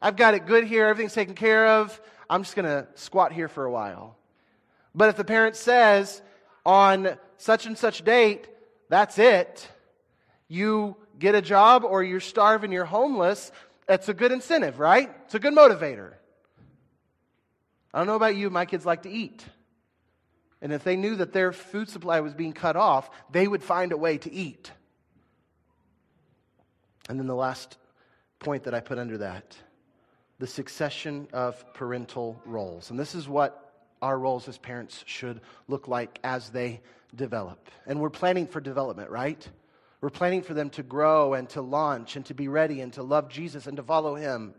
I've 0.00 0.16
got 0.16 0.34
it 0.34 0.46
good 0.46 0.64
here, 0.64 0.86
everything's 0.86 1.14
taken 1.14 1.34
care 1.34 1.66
of. 1.66 2.00
I'm 2.28 2.42
just 2.42 2.56
going 2.56 2.66
to 2.66 2.86
squat 2.94 3.32
here 3.32 3.48
for 3.48 3.64
a 3.64 3.70
while. 3.70 4.16
But 4.94 5.08
if 5.10 5.16
the 5.16 5.24
parent 5.24 5.56
says 5.56 6.22
on 6.64 7.18
such 7.36 7.66
and 7.66 7.76
such 7.76 8.04
date, 8.04 8.48
that's 8.88 9.18
it, 9.18 9.68
you 10.48 10.96
get 11.18 11.34
a 11.34 11.42
job 11.42 11.84
or 11.84 12.02
you're 12.02 12.20
starving, 12.20 12.72
you're 12.72 12.84
homeless, 12.84 13.52
that's 13.86 14.08
a 14.08 14.14
good 14.14 14.32
incentive, 14.32 14.78
right? 14.78 15.10
It's 15.26 15.34
a 15.34 15.38
good 15.38 15.54
motivator. 15.54 16.12
I 17.92 17.98
don't 17.98 18.06
know 18.06 18.16
about 18.16 18.36
you, 18.36 18.50
my 18.50 18.64
kids 18.64 18.86
like 18.86 19.02
to 19.02 19.10
eat. 19.10 19.44
And 20.64 20.72
if 20.72 20.82
they 20.82 20.96
knew 20.96 21.14
that 21.16 21.34
their 21.34 21.52
food 21.52 21.90
supply 21.90 22.20
was 22.20 22.32
being 22.32 22.54
cut 22.54 22.74
off, 22.74 23.10
they 23.30 23.46
would 23.46 23.62
find 23.62 23.92
a 23.92 23.98
way 23.98 24.16
to 24.16 24.32
eat. 24.32 24.72
And 27.06 27.18
then 27.20 27.26
the 27.26 27.34
last 27.34 27.76
point 28.38 28.64
that 28.64 28.72
I 28.72 28.80
put 28.80 28.98
under 28.98 29.18
that 29.18 29.54
the 30.38 30.46
succession 30.46 31.28
of 31.34 31.74
parental 31.74 32.40
roles. 32.46 32.90
And 32.90 32.98
this 32.98 33.14
is 33.14 33.28
what 33.28 33.74
our 34.00 34.18
roles 34.18 34.48
as 34.48 34.56
parents 34.56 35.04
should 35.06 35.42
look 35.68 35.86
like 35.86 36.18
as 36.24 36.48
they 36.48 36.80
develop. 37.14 37.68
And 37.86 38.00
we're 38.00 38.10
planning 38.10 38.46
for 38.46 38.60
development, 38.60 39.10
right? 39.10 39.46
We're 40.00 40.08
planning 40.08 40.42
for 40.42 40.54
them 40.54 40.70
to 40.70 40.82
grow 40.82 41.34
and 41.34 41.46
to 41.50 41.60
launch 41.60 42.16
and 42.16 42.24
to 42.26 42.34
be 42.34 42.48
ready 42.48 42.80
and 42.80 42.92
to 42.94 43.02
love 43.02 43.28
Jesus 43.28 43.66
and 43.66 43.76
to 43.76 43.82
follow 43.82 44.14
Him. 44.14 44.54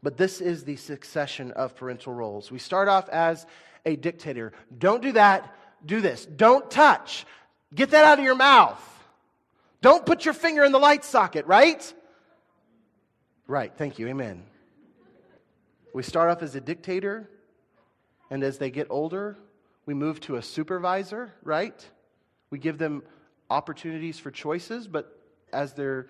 But 0.00 0.16
this 0.16 0.40
is 0.40 0.64
the 0.64 0.76
succession 0.76 1.50
of 1.50 1.74
parental 1.76 2.14
roles. 2.14 2.50
We 2.50 2.58
start 2.58 2.88
off 2.88 3.08
as 3.08 3.46
a 3.84 3.96
dictator. 3.96 4.52
Don't 4.76 5.02
do 5.02 5.12
that. 5.12 5.54
Do 5.84 6.00
this. 6.00 6.26
Don't 6.26 6.70
touch. 6.70 7.26
Get 7.74 7.90
that 7.90 8.04
out 8.04 8.18
of 8.18 8.24
your 8.24 8.34
mouth. 8.34 8.80
Don't 9.80 10.06
put 10.06 10.24
your 10.24 10.34
finger 10.34 10.62
in 10.62 10.72
the 10.72 10.78
light 10.78 11.04
socket, 11.04 11.46
right? 11.46 11.92
Right. 13.46 13.72
Thank 13.76 13.98
you. 13.98 14.08
Amen. 14.08 14.44
We 15.92 16.02
start 16.02 16.30
off 16.30 16.42
as 16.42 16.54
a 16.54 16.60
dictator, 16.60 17.28
and 18.30 18.42
as 18.42 18.58
they 18.58 18.70
get 18.70 18.86
older, 18.88 19.36
we 19.84 19.92
move 19.92 20.20
to 20.20 20.36
a 20.36 20.42
supervisor, 20.42 21.32
right? 21.42 21.86
We 22.50 22.58
give 22.58 22.78
them 22.78 23.02
opportunities 23.50 24.18
for 24.18 24.30
choices, 24.30 24.86
but 24.86 25.18
as 25.52 25.74
they're 25.74 26.06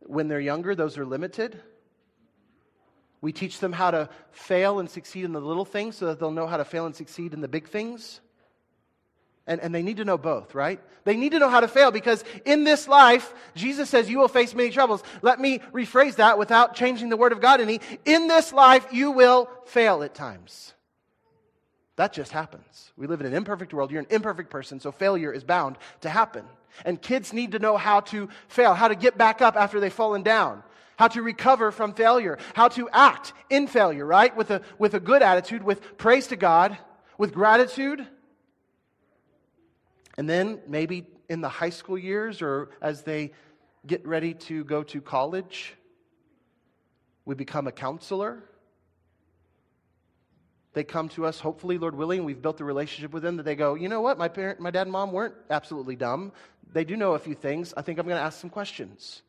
when 0.00 0.28
they're 0.28 0.40
younger, 0.40 0.74
those 0.74 0.96
are 0.96 1.04
limited. 1.04 1.60
We 3.20 3.32
teach 3.32 3.58
them 3.58 3.72
how 3.72 3.90
to 3.90 4.08
fail 4.32 4.78
and 4.78 4.88
succeed 4.88 5.24
in 5.24 5.32
the 5.32 5.40
little 5.40 5.64
things 5.64 5.96
so 5.96 6.06
that 6.06 6.18
they'll 6.18 6.30
know 6.30 6.46
how 6.46 6.56
to 6.56 6.64
fail 6.64 6.86
and 6.86 6.96
succeed 6.96 7.34
in 7.34 7.40
the 7.40 7.48
big 7.48 7.68
things. 7.68 8.20
And, 9.46 9.60
and 9.60 9.74
they 9.74 9.82
need 9.82 9.96
to 9.98 10.04
know 10.04 10.16
both, 10.16 10.54
right? 10.54 10.80
They 11.04 11.16
need 11.16 11.32
to 11.32 11.38
know 11.38 11.48
how 11.48 11.60
to 11.60 11.68
fail 11.68 11.90
because 11.90 12.24
in 12.44 12.64
this 12.64 12.86
life, 12.86 13.34
Jesus 13.54 13.90
says 13.90 14.08
you 14.08 14.18
will 14.18 14.28
face 14.28 14.54
many 14.54 14.70
troubles. 14.70 15.02
Let 15.22 15.40
me 15.40 15.58
rephrase 15.72 16.16
that 16.16 16.38
without 16.38 16.74
changing 16.74 17.08
the 17.08 17.16
word 17.16 17.32
of 17.32 17.40
God 17.40 17.60
any. 17.60 17.80
In 18.04 18.28
this 18.28 18.52
life, 18.52 18.86
you 18.92 19.10
will 19.10 19.50
fail 19.66 20.02
at 20.02 20.14
times. 20.14 20.74
That 21.96 22.12
just 22.12 22.32
happens. 22.32 22.92
We 22.96 23.06
live 23.06 23.20
in 23.20 23.26
an 23.26 23.34
imperfect 23.34 23.74
world. 23.74 23.90
You're 23.90 24.00
an 24.00 24.06
imperfect 24.08 24.48
person, 24.48 24.80
so 24.80 24.92
failure 24.92 25.32
is 25.32 25.44
bound 25.44 25.76
to 26.00 26.08
happen. 26.08 26.46
And 26.84 27.00
kids 27.00 27.32
need 27.32 27.52
to 27.52 27.58
know 27.58 27.76
how 27.76 28.00
to 28.00 28.28
fail, 28.48 28.74
how 28.74 28.88
to 28.88 28.94
get 28.94 29.18
back 29.18 29.42
up 29.42 29.56
after 29.56 29.80
they've 29.80 29.92
fallen 29.92 30.22
down, 30.22 30.62
how 31.00 31.08
to 31.08 31.22
recover 31.22 31.72
from 31.72 31.94
failure, 31.94 32.36
how 32.54 32.68
to 32.68 32.86
act 32.92 33.32
in 33.48 33.66
failure, 33.66 34.04
right? 34.04 34.36
With 34.36 34.50
a, 34.50 34.60
with 34.78 34.92
a 34.92 35.00
good 35.00 35.22
attitude, 35.22 35.62
with 35.62 35.96
praise 35.96 36.26
to 36.26 36.36
God, 36.36 36.76
with 37.16 37.32
gratitude. 37.32 38.06
And 40.18 40.28
then 40.28 40.60
maybe 40.68 41.06
in 41.30 41.40
the 41.40 41.48
high 41.48 41.70
school 41.70 41.96
years 41.96 42.42
or 42.42 42.68
as 42.82 43.02
they 43.02 43.32
get 43.86 44.06
ready 44.06 44.34
to 44.34 44.62
go 44.64 44.82
to 44.82 45.00
college, 45.00 45.74
we 47.24 47.34
become 47.34 47.66
a 47.66 47.72
counselor 47.72 48.42
they 50.72 50.84
come 50.84 51.08
to 51.10 51.26
us, 51.26 51.40
hopefully, 51.40 51.78
Lord 51.78 51.96
willing, 51.96 52.24
we've 52.24 52.40
built 52.40 52.60
a 52.60 52.64
relationship 52.64 53.12
with 53.12 53.24
them 53.24 53.38
that 53.38 53.42
they 53.42 53.56
go, 53.56 53.74
you 53.74 53.88
know 53.88 54.00
what, 54.00 54.18
my 54.18 54.28
parent, 54.28 54.60
my 54.60 54.70
dad 54.70 54.82
and 54.82 54.92
mom 54.92 55.10
weren't 55.10 55.34
absolutely 55.50 55.96
dumb. 55.96 56.32
They 56.72 56.84
do 56.84 56.96
know 56.96 57.14
a 57.14 57.18
few 57.18 57.34
things. 57.34 57.74
I 57.76 57.82
think 57.82 57.98
I'm 57.98 58.06
going 58.06 58.18
to 58.18 58.22
ask 58.22 58.40
some 58.40 58.50
questions. 58.50 59.22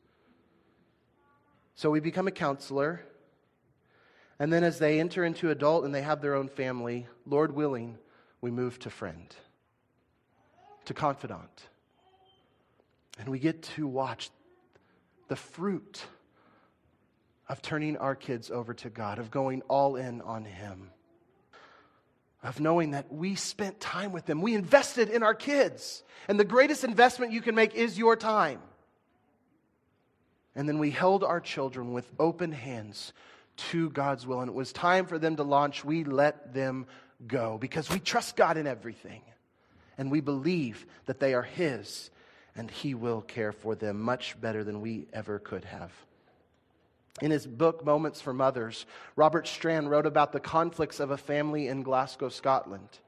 So 1.76 1.90
we 1.90 2.00
become 2.00 2.28
a 2.28 2.32
counselor. 2.32 3.02
And 4.40 4.52
then 4.52 4.64
as 4.64 4.80
they 4.80 5.00
enter 5.00 5.24
into 5.24 5.50
adult 5.50 5.86
and 5.86 5.94
they 5.94 6.02
have 6.02 6.22
their 6.22 6.36
own 6.36 6.48
family, 6.48 7.08
Lord 7.26 7.54
willing, 7.54 7.98
we 8.42 8.52
move 8.52 8.80
to 8.80 8.90
friend, 8.90 9.34
to 10.86 10.94
confidant. 10.94 11.68
And 13.20 13.30
we 13.30 13.40
get 13.40 13.64
to 13.76 13.88
watch 13.88 14.30
the 15.28 15.36
fruit 15.36 16.04
of 17.48 17.62
turning 17.62 17.98
our 17.98 18.16
kids 18.16 18.50
over 18.50 18.74
to 18.76 18.90
God, 18.90 19.20
of 19.20 19.30
going 19.30 19.62
all 19.64 19.96
in 19.96 20.22
on 20.22 20.46
Him 20.46 20.92
of 22.44 22.60
knowing 22.60 22.92
that 22.92 23.12
we 23.12 23.36
spent 23.36 23.80
time 23.80 24.12
with 24.12 24.26
them. 24.26 24.42
We 24.42 24.56
invested 24.56 25.10
in 25.10 25.24
our 25.24 25.36
kids. 25.36 26.04
And 26.28 26.40
the 26.40 26.46
greatest 26.46 26.84
investment 26.84 27.32
you 27.32 27.42
can 27.42 27.56
make 27.56 27.76
is 27.76 27.98
your 27.98 28.16
time. 28.16 28.60
And 30.56 30.68
then 30.68 30.80
we 30.80 30.92
held 30.92 31.24
our 31.24 31.40
children 31.40 31.94
with 31.94 32.10
open 32.20 32.52
hands 32.52 33.14
to 33.58 33.90
God's 33.90 34.28
will. 34.28 34.42
And 34.42 34.50
it 34.50 34.56
was 34.56 34.74
time 34.74 35.06
for 35.06 35.18
them 35.18 35.36
to 35.38 35.44
launch. 35.44 35.86
We 35.86 36.04
let 36.04 36.54
them 36.54 36.88
go 37.28 37.58
because 37.58 37.90
we 37.90 38.00
trust 38.00 38.36
God 38.36 38.58
in 38.58 38.68
everything. 38.68 39.22
And 39.98 40.12
we 40.12 40.22
believe 40.22 40.86
that 41.06 41.20
they 41.20 41.34
are 41.34 41.44
His 41.44 42.10
and 42.56 42.70
He 42.70 42.94
will 42.94 43.22
care 43.22 43.52
for 43.52 43.76
them 43.76 44.02
much 44.02 44.40
better 44.42 44.64
than 44.64 44.82
we 44.82 45.08
ever 45.14 45.40
could 45.40 45.66
have. 45.66 45.92
In 47.22 47.32
his 47.32 47.46
book, 47.46 47.86
Moments 47.86 48.22
for 48.22 48.34
Mothers, 48.34 48.86
Robert 49.16 49.48
Strand 49.48 49.90
wrote 49.90 50.06
about 50.06 50.32
the 50.32 50.40
conflicts 50.40 51.00
of 51.00 51.12
a 51.12 51.18
family 51.18 51.68
in 51.68 51.84
Glasgow, 51.84 52.30
Scotland. 52.30 53.00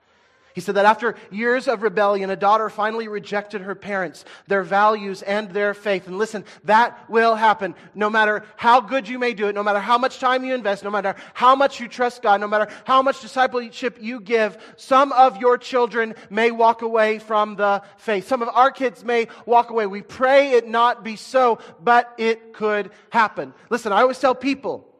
He 0.54 0.62
said 0.62 0.76
that 0.76 0.86
after 0.86 1.16
years 1.32 1.68
of 1.68 1.82
rebellion, 1.82 2.30
a 2.30 2.36
daughter 2.36 2.70
finally 2.70 3.08
rejected 3.08 3.62
her 3.62 3.74
parents, 3.74 4.24
their 4.48 4.64
values, 4.64 5.24
and 5.24 5.50
their 5.50 5.74
faith. 5.74 6.08
And 6.08 6.20
listen, 6.20 6.46
that 6.66 7.10
will 7.10 7.36
happen 7.36 7.74
no 7.96 8.10
matter 8.10 8.44
how 8.56 8.80
good 8.80 9.08
you 9.08 9.18
may 9.18 9.34
do 9.34 9.48
it, 9.48 9.56
no 9.56 9.64
matter 9.64 9.80
how 9.80 9.98
much 9.98 10.20
time 10.20 10.46
you 10.46 10.54
invest, 10.54 10.84
no 10.84 10.92
matter 10.92 11.16
how 11.34 11.56
much 11.56 11.80
you 11.80 11.88
trust 11.88 12.22
God, 12.22 12.40
no 12.40 12.48
matter 12.48 12.68
how 12.84 13.02
much 13.02 13.22
discipleship 13.22 13.98
you 14.00 14.20
give. 14.20 14.58
Some 14.78 15.12
of 15.12 15.38
your 15.38 15.58
children 15.58 16.14
may 16.30 16.52
walk 16.52 16.84
away 16.84 17.18
from 17.20 17.56
the 17.56 17.82
faith. 17.98 18.28
Some 18.28 18.44
of 18.44 18.50
our 18.50 18.70
kids 18.70 19.04
may 19.04 19.28
walk 19.48 19.72
away. 19.72 19.88
We 19.88 20.04
pray 20.04 20.52
it 20.52 20.68
not 20.68 21.04
be 21.04 21.16
so, 21.16 21.60
but 21.82 22.14
it 22.18 22.54
could 22.54 22.92
happen. 23.10 23.54
Listen, 23.72 23.92
I 23.92 24.02
always 24.02 24.20
tell 24.20 24.36
people, 24.36 24.93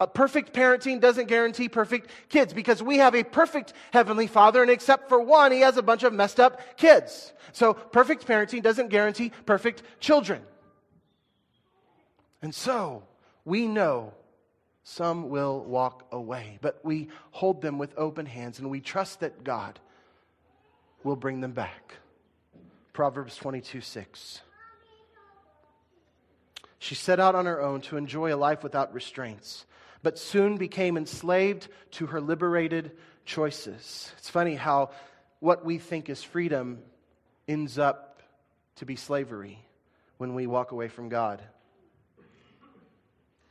a 0.00 0.06
perfect 0.06 0.52
parenting 0.52 1.00
doesn't 1.00 1.26
guarantee 1.26 1.68
perfect 1.68 2.10
kids 2.28 2.52
because 2.52 2.82
we 2.82 2.98
have 2.98 3.14
a 3.14 3.24
perfect 3.24 3.72
heavenly 3.92 4.26
father, 4.26 4.62
and 4.62 4.70
except 4.70 5.08
for 5.08 5.20
one, 5.20 5.52
he 5.52 5.60
has 5.60 5.76
a 5.76 5.82
bunch 5.82 6.02
of 6.02 6.12
messed 6.12 6.40
up 6.40 6.76
kids. 6.76 7.32
So, 7.52 7.74
perfect 7.74 8.26
parenting 8.26 8.62
doesn't 8.62 8.88
guarantee 8.88 9.32
perfect 9.46 9.82
children. 10.00 10.42
And 12.42 12.54
so, 12.54 13.04
we 13.44 13.66
know 13.66 14.12
some 14.82 15.30
will 15.30 15.64
walk 15.64 16.06
away, 16.12 16.58
but 16.60 16.80
we 16.84 17.08
hold 17.30 17.62
them 17.62 17.78
with 17.78 17.94
open 17.96 18.26
hands 18.26 18.58
and 18.58 18.70
we 18.70 18.80
trust 18.80 19.20
that 19.20 19.42
God 19.42 19.80
will 21.02 21.16
bring 21.16 21.40
them 21.40 21.52
back. 21.52 21.94
Proverbs 22.92 23.36
22 23.36 23.80
6. 23.80 24.40
She 26.78 26.94
set 26.94 27.18
out 27.18 27.34
on 27.34 27.46
her 27.46 27.60
own 27.60 27.80
to 27.82 27.96
enjoy 27.96 28.34
a 28.34 28.36
life 28.36 28.62
without 28.62 28.92
restraints 28.92 29.64
but 30.02 30.18
soon 30.18 30.56
became 30.56 30.96
enslaved 30.96 31.68
to 31.92 32.06
her 32.06 32.20
liberated 32.20 32.92
choices. 33.24 34.12
It's 34.18 34.30
funny 34.30 34.54
how 34.54 34.90
what 35.40 35.64
we 35.64 35.78
think 35.78 36.08
is 36.08 36.22
freedom 36.22 36.78
ends 37.48 37.78
up 37.78 38.22
to 38.76 38.86
be 38.86 38.96
slavery 38.96 39.58
when 40.18 40.34
we 40.34 40.46
walk 40.46 40.72
away 40.72 40.88
from 40.88 41.08
God. 41.08 41.42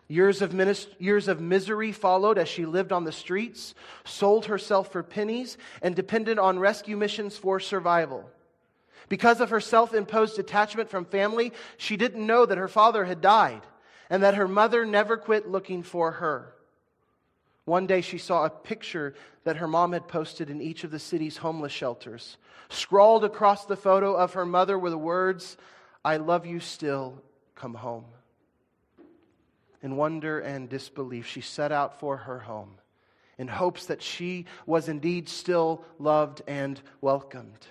Years 0.08 0.44
of, 0.44 0.52
minist- 0.52 0.94
years 1.00 1.28
of 1.28 1.42
misery 1.42 1.92
followed 1.92 2.38
as 2.38 2.48
she 2.48 2.66
lived 2.66 2.92
on 2.92 3.06
the 3.06 3.12
streets, 3.12 3.74
sold 4.04 4.46
herself 4.46 4.92
for 4.92 5.02
pennies, 5.02 5.58
and 5.82 5.96
depended 5.96 6.38
on 6.38 6.60
rescue 6.60 6.96
missions 6.96 7.38
for 7.38 7.60
survival. 7.60 8.30
Because 9.10 9.42
of 9.42 9.50
her 9.50 9.60
self 9.60 9.94
imposed 9.94 10.36
detachment 10.36 10.90
from 10.90 11.06
family, 11.06 11.54
she 11.78 11.98
didn't 11.98 12.26
know 12.26 12.46
that 12.46 12.58
her 12.58 12.68
father 12.68 13.06
had 13.06 13.22
died 13.22 13.62
and 14.10 14.24
that 14.24 14.36
her 14.36 14.48
mother 14.48 14.86
never 14.86 15.18
quit 15.18 15.50
looking 15.50 15.84
for 15.84 16.12
her. 16.12 16.54
One 17.66 17.88
day 17.88 18.02
she 18.02 18.18
saw 18.18 18.46
a 18.46 18.50
picture 18.50 19.16
that 19.44 19.58
her 19.58 19.68
mom 19.68 19.94
had 19.94 20.08
posted 20.08 20.50
in 20.50 20.62
each 20.62 20.84
of 20.84 20.92
the 20.92 21.00
city's 21.00 21.38
homeless 21.38 21.72
shelters. 21.72 22.38
Scrawled 22.70 23.24
across 23.24 23.66
the 23.66 23.76
photo 23.76 24.14
of 24.14 24.34
her 24.34 24.46
mother 24.46 24.78
were 24.78 24.92
the 24.92 24.98
words, 24.98 25.58
I 26.04 26.18
love 26.18 26.46
you 26.46 26.60
still, 26.60 27.22
come 27.56 27.74
home. 27.74 28.06
In 29.82 29.96
wonder 29.98 30.40
and 30.40 30.70
disbelief, 30.70 31.26
she 31.28 31.42
set 31.42 31.72
out 31.72 32.00
for 32.00 32.18
her 32.18 32.40
home 32.40 32.78
in 33.38 33.48
hopes 33.48 33.88
that 33.88 34.02
she 34.02 34.46
was 34.66 34.88
indeed 34.88 35.28
still 35.28 35.84
loved 36.00 36.42
and 36.48 36.80
welcomed. 37.02 37.68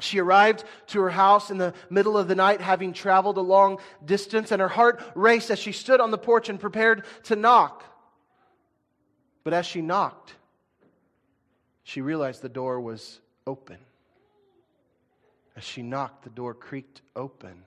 She 0.00 0.20
arrived 0.20 0.64
to 0.88 1.00
her 1.00 1.10
house 1.10 1.50
in 1.50 1.58
the 1.58 1.74
middle 1.90 2.16
of 2.16 2.28
the 2.28 2.34
night, 2.34 2.60
having 2.60 2.92
traveled 2.92 3.36
a 3.36 3.42
long 3.42 3.78
distance, 4.04 4.52
and 4.52 4.60
her 4.60 4.68
heart 4.68 5.02
raced 5.14 5.50
as 5.50 5.58
she 5.58 5.72
stood 5.72 6.00
on 6.00 6.10
the 6.10 6.18
porch 6.18 6.48
and 6.48 6.60
prepared 6.60 7.04
to 7.24 7.36
knock. 7.36 7.84
But 9.42 9.54
as 9.54 9.66
she 9.66 9.82
knocked, 9.82 10.34
she 11.82 12.00
realized 12.00 12.42
the 12.42 12.48
door 12.48 12.80
was 12.80 13.20
open. 13.46 13.78
As 15.56 15.64
she 15.64 15.82
knocked, 15.82 16.22
the 16.22 16.30
door 16.30 16.54
creaked 16.54 17.02
open. 17.16 17.64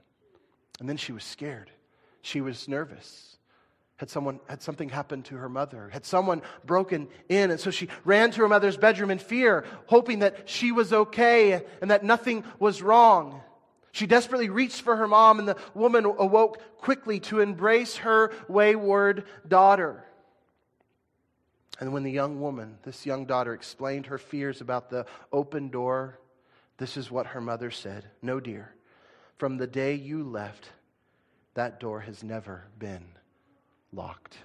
And 0.80 0.88
then 0.88 0.98
she 0.98 1.12
was 1.12 1.24
scared. 1.24 1.70
She 2.22 2.39
was 2.39 2.67
nervous. 2.67 3.38
Had 4.01 4.09
someone 4.09 4.39
had 4.47 4.63
something 4.63 4.89
happened 4.89 5.25
to 5.25 5.35
her 5.35 5.47
mother? 5.47 5.87
Had 5.89 6.07
someone 6.07 6.41
broken 6.65 7.07
in? 7.29 7.51
And 7.51 7.59
so 7.59 7.69
she 7.69 7.87
ran 8.03 8.31
to 8.31 8.41
her 8.41 8.47
mother's 8.47 8.75
bedroom 8.75 9.11
in 9.11 9.19
fear, 9.19 9.63
hoping 9.85 10.19
that 10.19 10.49
she 10.49 10.71
was 10.71 10.91
okay 10.91 11.63
and 11.83 11.91
that 11.91 12.03
nothing 12.03 12.43
was 12.57 12.81
wrong. 12.81 13.43
She 13.91 14.07
desperately 14.07 14.49
reached 14.49 14.81
for 14.81 14.95
her 14.95 15.07
mom, 15.07 15.37
and 15.37 15.47
the 15.47 15.57
woman 15.75 16.05
awoke 16.05 16.79
quickly 16.79 17.19
to 17.19 17.41
embrace 17.41 17.97
her 17.97 18.31
wayward 18.47 19.25
daughter. 19.47 20.03
And 21.79 21.93
when 21.93 22.01
the 22.01 22.11
young 22.11 22.41
woman, 22.41 22.79
this 22.81 23.05
young 23.05 23.25
daughter, 23.25 23.53
explained 23.53 24.07
her 24.07 24.17
fears 24.17 24.61
about 24.61 24.89
the 24.89 25.05
open 25.31 25.69
door, 25.69 26.17
this 26.77 26.97
is 26.97 27.11
what 27.11 27.27
her 27.27 27.41
mother 27.41 27.69
said 27.69 28.05
No, 28.23 28.39
dear, 28.39 28.73
from 29.37 29.57
the 29.57 29.67
day 29.67 29.93
you 29.93 30.23
left, 30.23 30.69
that 31.53 31.79
door 31.79 31.99
has 31.99 32.23
never 32.23 32.63
been 32.79 33.05
locked. 33.93 34.38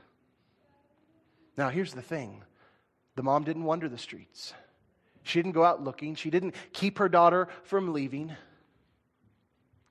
Now, 1.56 1.70
here's 1.70 1.94
the 1.94 2.02
thing 2.02 2.42
the 3.14 3.22
mom 3.22 3.44
didn't 3.44 3.64
wander 3.64 3.88
the 3.88 3.98
streets, 3.98 4.54
she 5.22 5.40
didn't 5.40 5.52
go 5.52 5.64
out 5.64 5.82
looking, 5.82 6.14
she 6.14 6.30
didn't 6.30 6.54
keep 6.72 6.98
her 6.98 7.08
daughter 7.08 7.48
from 7.64 7.92
leaving. 7.92 8.32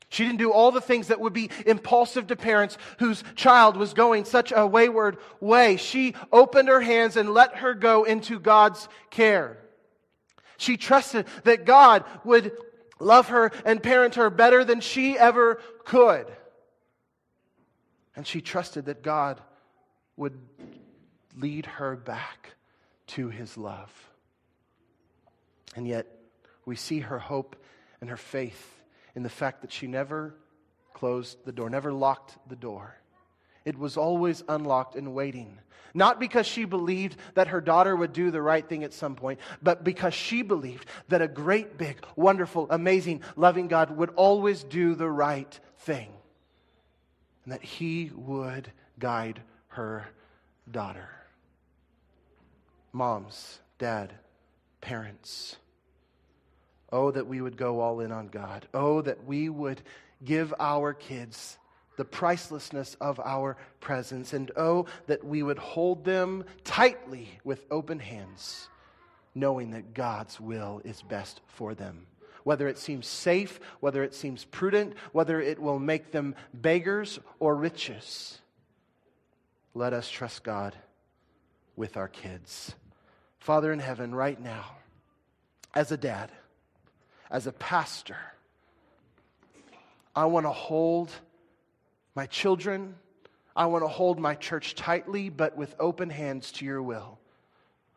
She 0.09 0.23
didn't 0.23 0.37
do 0.37 0.51
all 0.51 0.71
the 0.71 0.79
things 0.79 1.07
that 1.07 1.19
would 1.19 1.33
be 1.33 1.49
impulsive 1.65 2.27
to 2.27 2.35
parents 2.35 2.77
whose 2.99 3.23
child 3.35 3.75
was 3.75 3.93
going 3.93 4.23
such 4.23 4.53
a 4.55 4.65
wayward 4.65 5.17
way. 5.41 5.75
She 5.75 6.13
opened 6.31 6.69
her 6.69 6.79
hands 6.79 7.17
and 7.17 7.33
let 7.33 7.57
her 7.57 7.73
go 7.73 8.03
into 8.03 8.39
God's 8.39 8.87
care. 9.09 9.57
She 10.57 10.77
trusted 10.77 11.25
that 11.43 11.65
God 11.65 12.05
would 12.23 12.53
love 12.99 13.29
her 13.29 13.51
and 13.65 13.83
parent 13.83 14.15
her 14.15 14.29
better 14.29 14.63
than 14.63 14.79
she 14.79 15.17
ever 15.17 15.59
could. 15.83 16.27
And 18.15 18.25
she 18.25 18.41
trusted 18.41 18.85
that 18.85 19.03
God 19.03 19.41
would 20.17 20.39
lead 21.37 21.65
her 21.65 21.95
back 21.95 22.55
to 23.07 23.29
his 23.29 23.57
love. 23.57 23.91
And 25.75 25.87
yet, 25.87 26.07
we 26.65 26.75
see 26.75 26.99
her 26.99 27.19
hope 27.19 27.55
and 28.01 28.09
her 28.09 28.17
faith 28.17 28.81
in 29.15 29.23
the 29.23 29.29
fact 29.29 29.61
that 29.61 29.71
she 29.71 29.87
never 29.87 30.35
closed 30.93 31.37
the 31.45 31.51
door, 31.51 31.69
never 31.69 31.91
locked 31.91 32.37
the 32.47 32.55
door. 32.55 32.95
It 33.65 33.77
was 33.77 33.97
always 33.97 34.43
unlocked 34.47 34.95
and 34.95 35.13
waiting. 35.13 35.59
Not 35.93 36.19
because 36.19 36.45
she 36.45 36.65
believed 36.65 37.17
that 37.35 37.47
her 37.47 37.61
daughter 37.61 37.95
would 37.95 38.13
do 38.13 38.29
the 38.29 38.41
right 38.41 38.67
thing 38.67 38.83
at 38.83 38.93
some 38.93 39.15
point, 39.15 39.39
but 39.63 39.83
because 39.83 40.13
she 40.13 40.41
believed 40.41 40.85
that 41.07 41.21
a 41.21 41.27
great, 41.27 41.77
big, 41.77 42.05
wonderful, 42.15 42.67
amazing, 42.69 43.21
loving 43.35 43.67
God 43.67 43.91
would 43.91 44.11
always 44.11 44.63
do 44.63 44.93
the 44.93 45.09
right 45.09 45.59
thing. 45.79 46.09
And 47.45 47.53
that 47.53 47.63
he 47.63 48.11
would 48.15 48.71
guide 48.99 49.41
her 49.69 50.07
daughter. 50.69 51.09
Moms, 52.91 53.59
dad, 53.77 54.13
parents. 54.81 55.55
Oh, 56.91 57.11
that 57.11 57.27
we 57.27 57.41
would 57.41 57.57
go 57.57 57.81
all 57.81 57.99
in 57.99 58.11
on 58.11 58.27
God. 58.27 58.67
Oh, 58.73 59.01
that 59.01 59.25
we 59.25 59.49
would 59.49 59.81
give 60.23 60.53
our 60.59 60.93
kids 60.93 61.57
the 61.97 62.05
pricelessness 62.05 62.95
of 62.99 63.19
our 63.19 63.57
presence. 63.79 64.33
And 64.33 64.51
oh, 64.57 64.87
that 65.07 65.23
we 65.23 65.43
would 65.43 65.59
hold 65.59 66.03
them 66.03 66.45
tightly 66.63 67.29
with 67.43 67.65
open 67.69 67.99
hands, 67.99 68.69
knowing 69.35 69.71
that 69.71 69.93
God's 69.93 70.39
will 70.39 70.81
is 70.83 71.01
best 71.01 71.41
for 71.47 71.75
them. 71.75 72.07
Whether 72.45 72.67
it 72.67 72.77
seems 72.77 73.07
safe, 73.07 73.59
whether 73.79 74.03
it 74.03 74.13
seems 74.13 74.45
prudent, 74.45 74.93
whether 75.11 75.41
it 75.41 75.59
will 75.59 75.79
make 75.79 76.11
them 76.11 76.35
beggars 76.53 77.19
or 77.39 77.55
riches. 77.55 78.39
Let 79.73 79.93
us 79.93 80.07
trust 80.07 80.43
God 80.43 80.75
with 81.75 81.97
our 81.97 82.07
kids. 82.07 82.75
Father 83.39 83.73
in 83.73 83.79
heaven, 83.79 84.13
right 84.13 84.39
now, 84.39 84.77
as 85.73 85.91
a 85.91 85.97
dad, 85.97 86.31
as 87.31 87.47
a 87.47 87.51
pastor, 87.51 88.17
I 90.15 90.25
want 90.25 90.45
to 90.45 90.51
hold 90.51 91.11
my 92.13 92.27
children. 92.27 92.95
I 93.55 93.65
want 93.65 93.83
to 93.83 93.89
hold 93.89 94.19
my 94.19 94.35
church 94.35 94.75
tightly, 94.75 95.29
but 95.29 95.57
with 95.57 95.75
open 95.79 96.11
hands 96.11 96.51
to 96.53 96.65
your 96.65 96.83
will. 96.83 97.17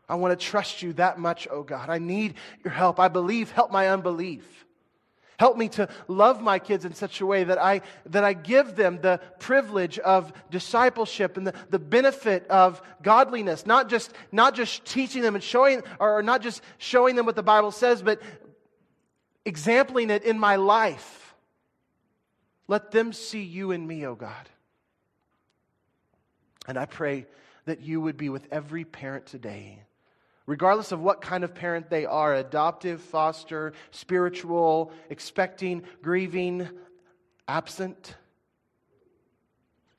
I 0.09 0.15
want 0.15 0.39
to 0.39 0.47
trust 0.47 0.83
you 0.83 0.95
that 0.95 1.19
much, 1.19 1.47
oh 1.51 1.63
God. 1.63 1.91
I 1.91 1.99
need 1.99 2.35
your 2.65 2.73
help. 2.73 2.99
I 2.99 3.09
believe, 3.09 3.51
help 3.51 3.71
my 3.71 3.89
unbelief. 3.89 4.65
Help 5.39 5.57
me 5.57 5.69
to 5.69 5.89
love 6.09 6.43
my 6.43 6.59
kids 6.59 6.85
in 6.85 6.95
such 6.95 7.21
a 7.21 7.27
way 7.27 7.45
that 7.45 7.59
I, 7.59 7.83
that 8.07 8.25
I 8.25 8.33
give 8.33 8.75
them 8.75 9.01
the 9.01 9.21
privilege 9.39 9.99
of 10.01 10.33
discipleship 10.51 11.37
and 11.37 11.47
the, 11.47 11.55
the 11.71 11.79
benefit 11.79 12.49
of 12.49 12.83
godliness. 13.03 13.65
Not 13.65 13.89
just, 13.89 14.13
not 14.33 14.57
just 14.57 14.85
teaching 14.85 15.23
them 15.23 15.37
and 15.37 15.45
showing, 15.45 15.83
or 16.01 16.23
not 16.25 16.43
just 16.43 16.61
showing 16.79 17.15
them 17.15 17.25
what 17.25 17.37
the 17.37 17.43
Bible 17.45 17.71
says, 17.71 18.03
but 18.03 18.21
exempling 19.45 20.11
it 20.11 20.25
in 20.25 20.41
my 20.41 20.57
life. 20.57 21.35
Let 22.67 22.91
them 22.91 23.13
see 23.13 23.43
you 23.43 23.71
and 23.71 23.87
me, 23.87 24.05
O 24.07 24.11
oh 24.11 24.15
God. 24.17 24.49
And 26.67 26.77
I 26.77 26.87
pray 26.87 27.27
that 27.67 27.81
you 27.81 28.01
would 28.01 28.17
be 28.17 28.29
with 28.29 28.47
every 28.51 28.85
parent 28.85 29.27
today, 29.27 29.83
regardless 30.49 30.93
of 30.93 31.03
what 31.03 31.21
kind 31.21 31.45
of 31.45 31.55
parent 31.55 31.91
they 31.91 32.07
are 32.07 32.35
adoptive, 32.35 33.03
foster, 33.03 33.75
spiritual, 33.91 34.91
expecting, 35.11 35.83
grieving, 36.01 36.67
absent 37.47 38.17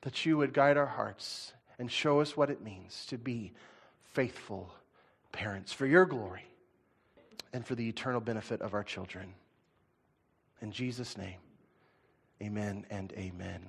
that 0.00 0.26
you 0.26 0.36
would 0.36 0.52
guide 0.52 0.76
our 0.76 0.86
hearts 0.86 1.52
and 1.78 1.88
show 1.90 2.20
us 2.20 2.36
what 2.36 2.50
it 2.50 2.64
means 2.64 3.06
to 3.06 3.16
be 3.16 3.52
faithful 4.02 4.74
parents 5.30 5.72
for 5.72 5.86
your 5.86 6.04
glory 6.04 6.44
and 7.52 7.64
for 7.64 7.76
the 7.76 7.88
eternal 7.88 8.20
benefit 8.20 8.60
of 8.60 8.74
our 8.74 8.82
children. 8.82 9.32
In 10.60 10.72
Jesus' 10.72 11.16
name. 11.16 11.38
Amen 12.42 12.84
and 12.90 13.12
amen. 13.12 13.66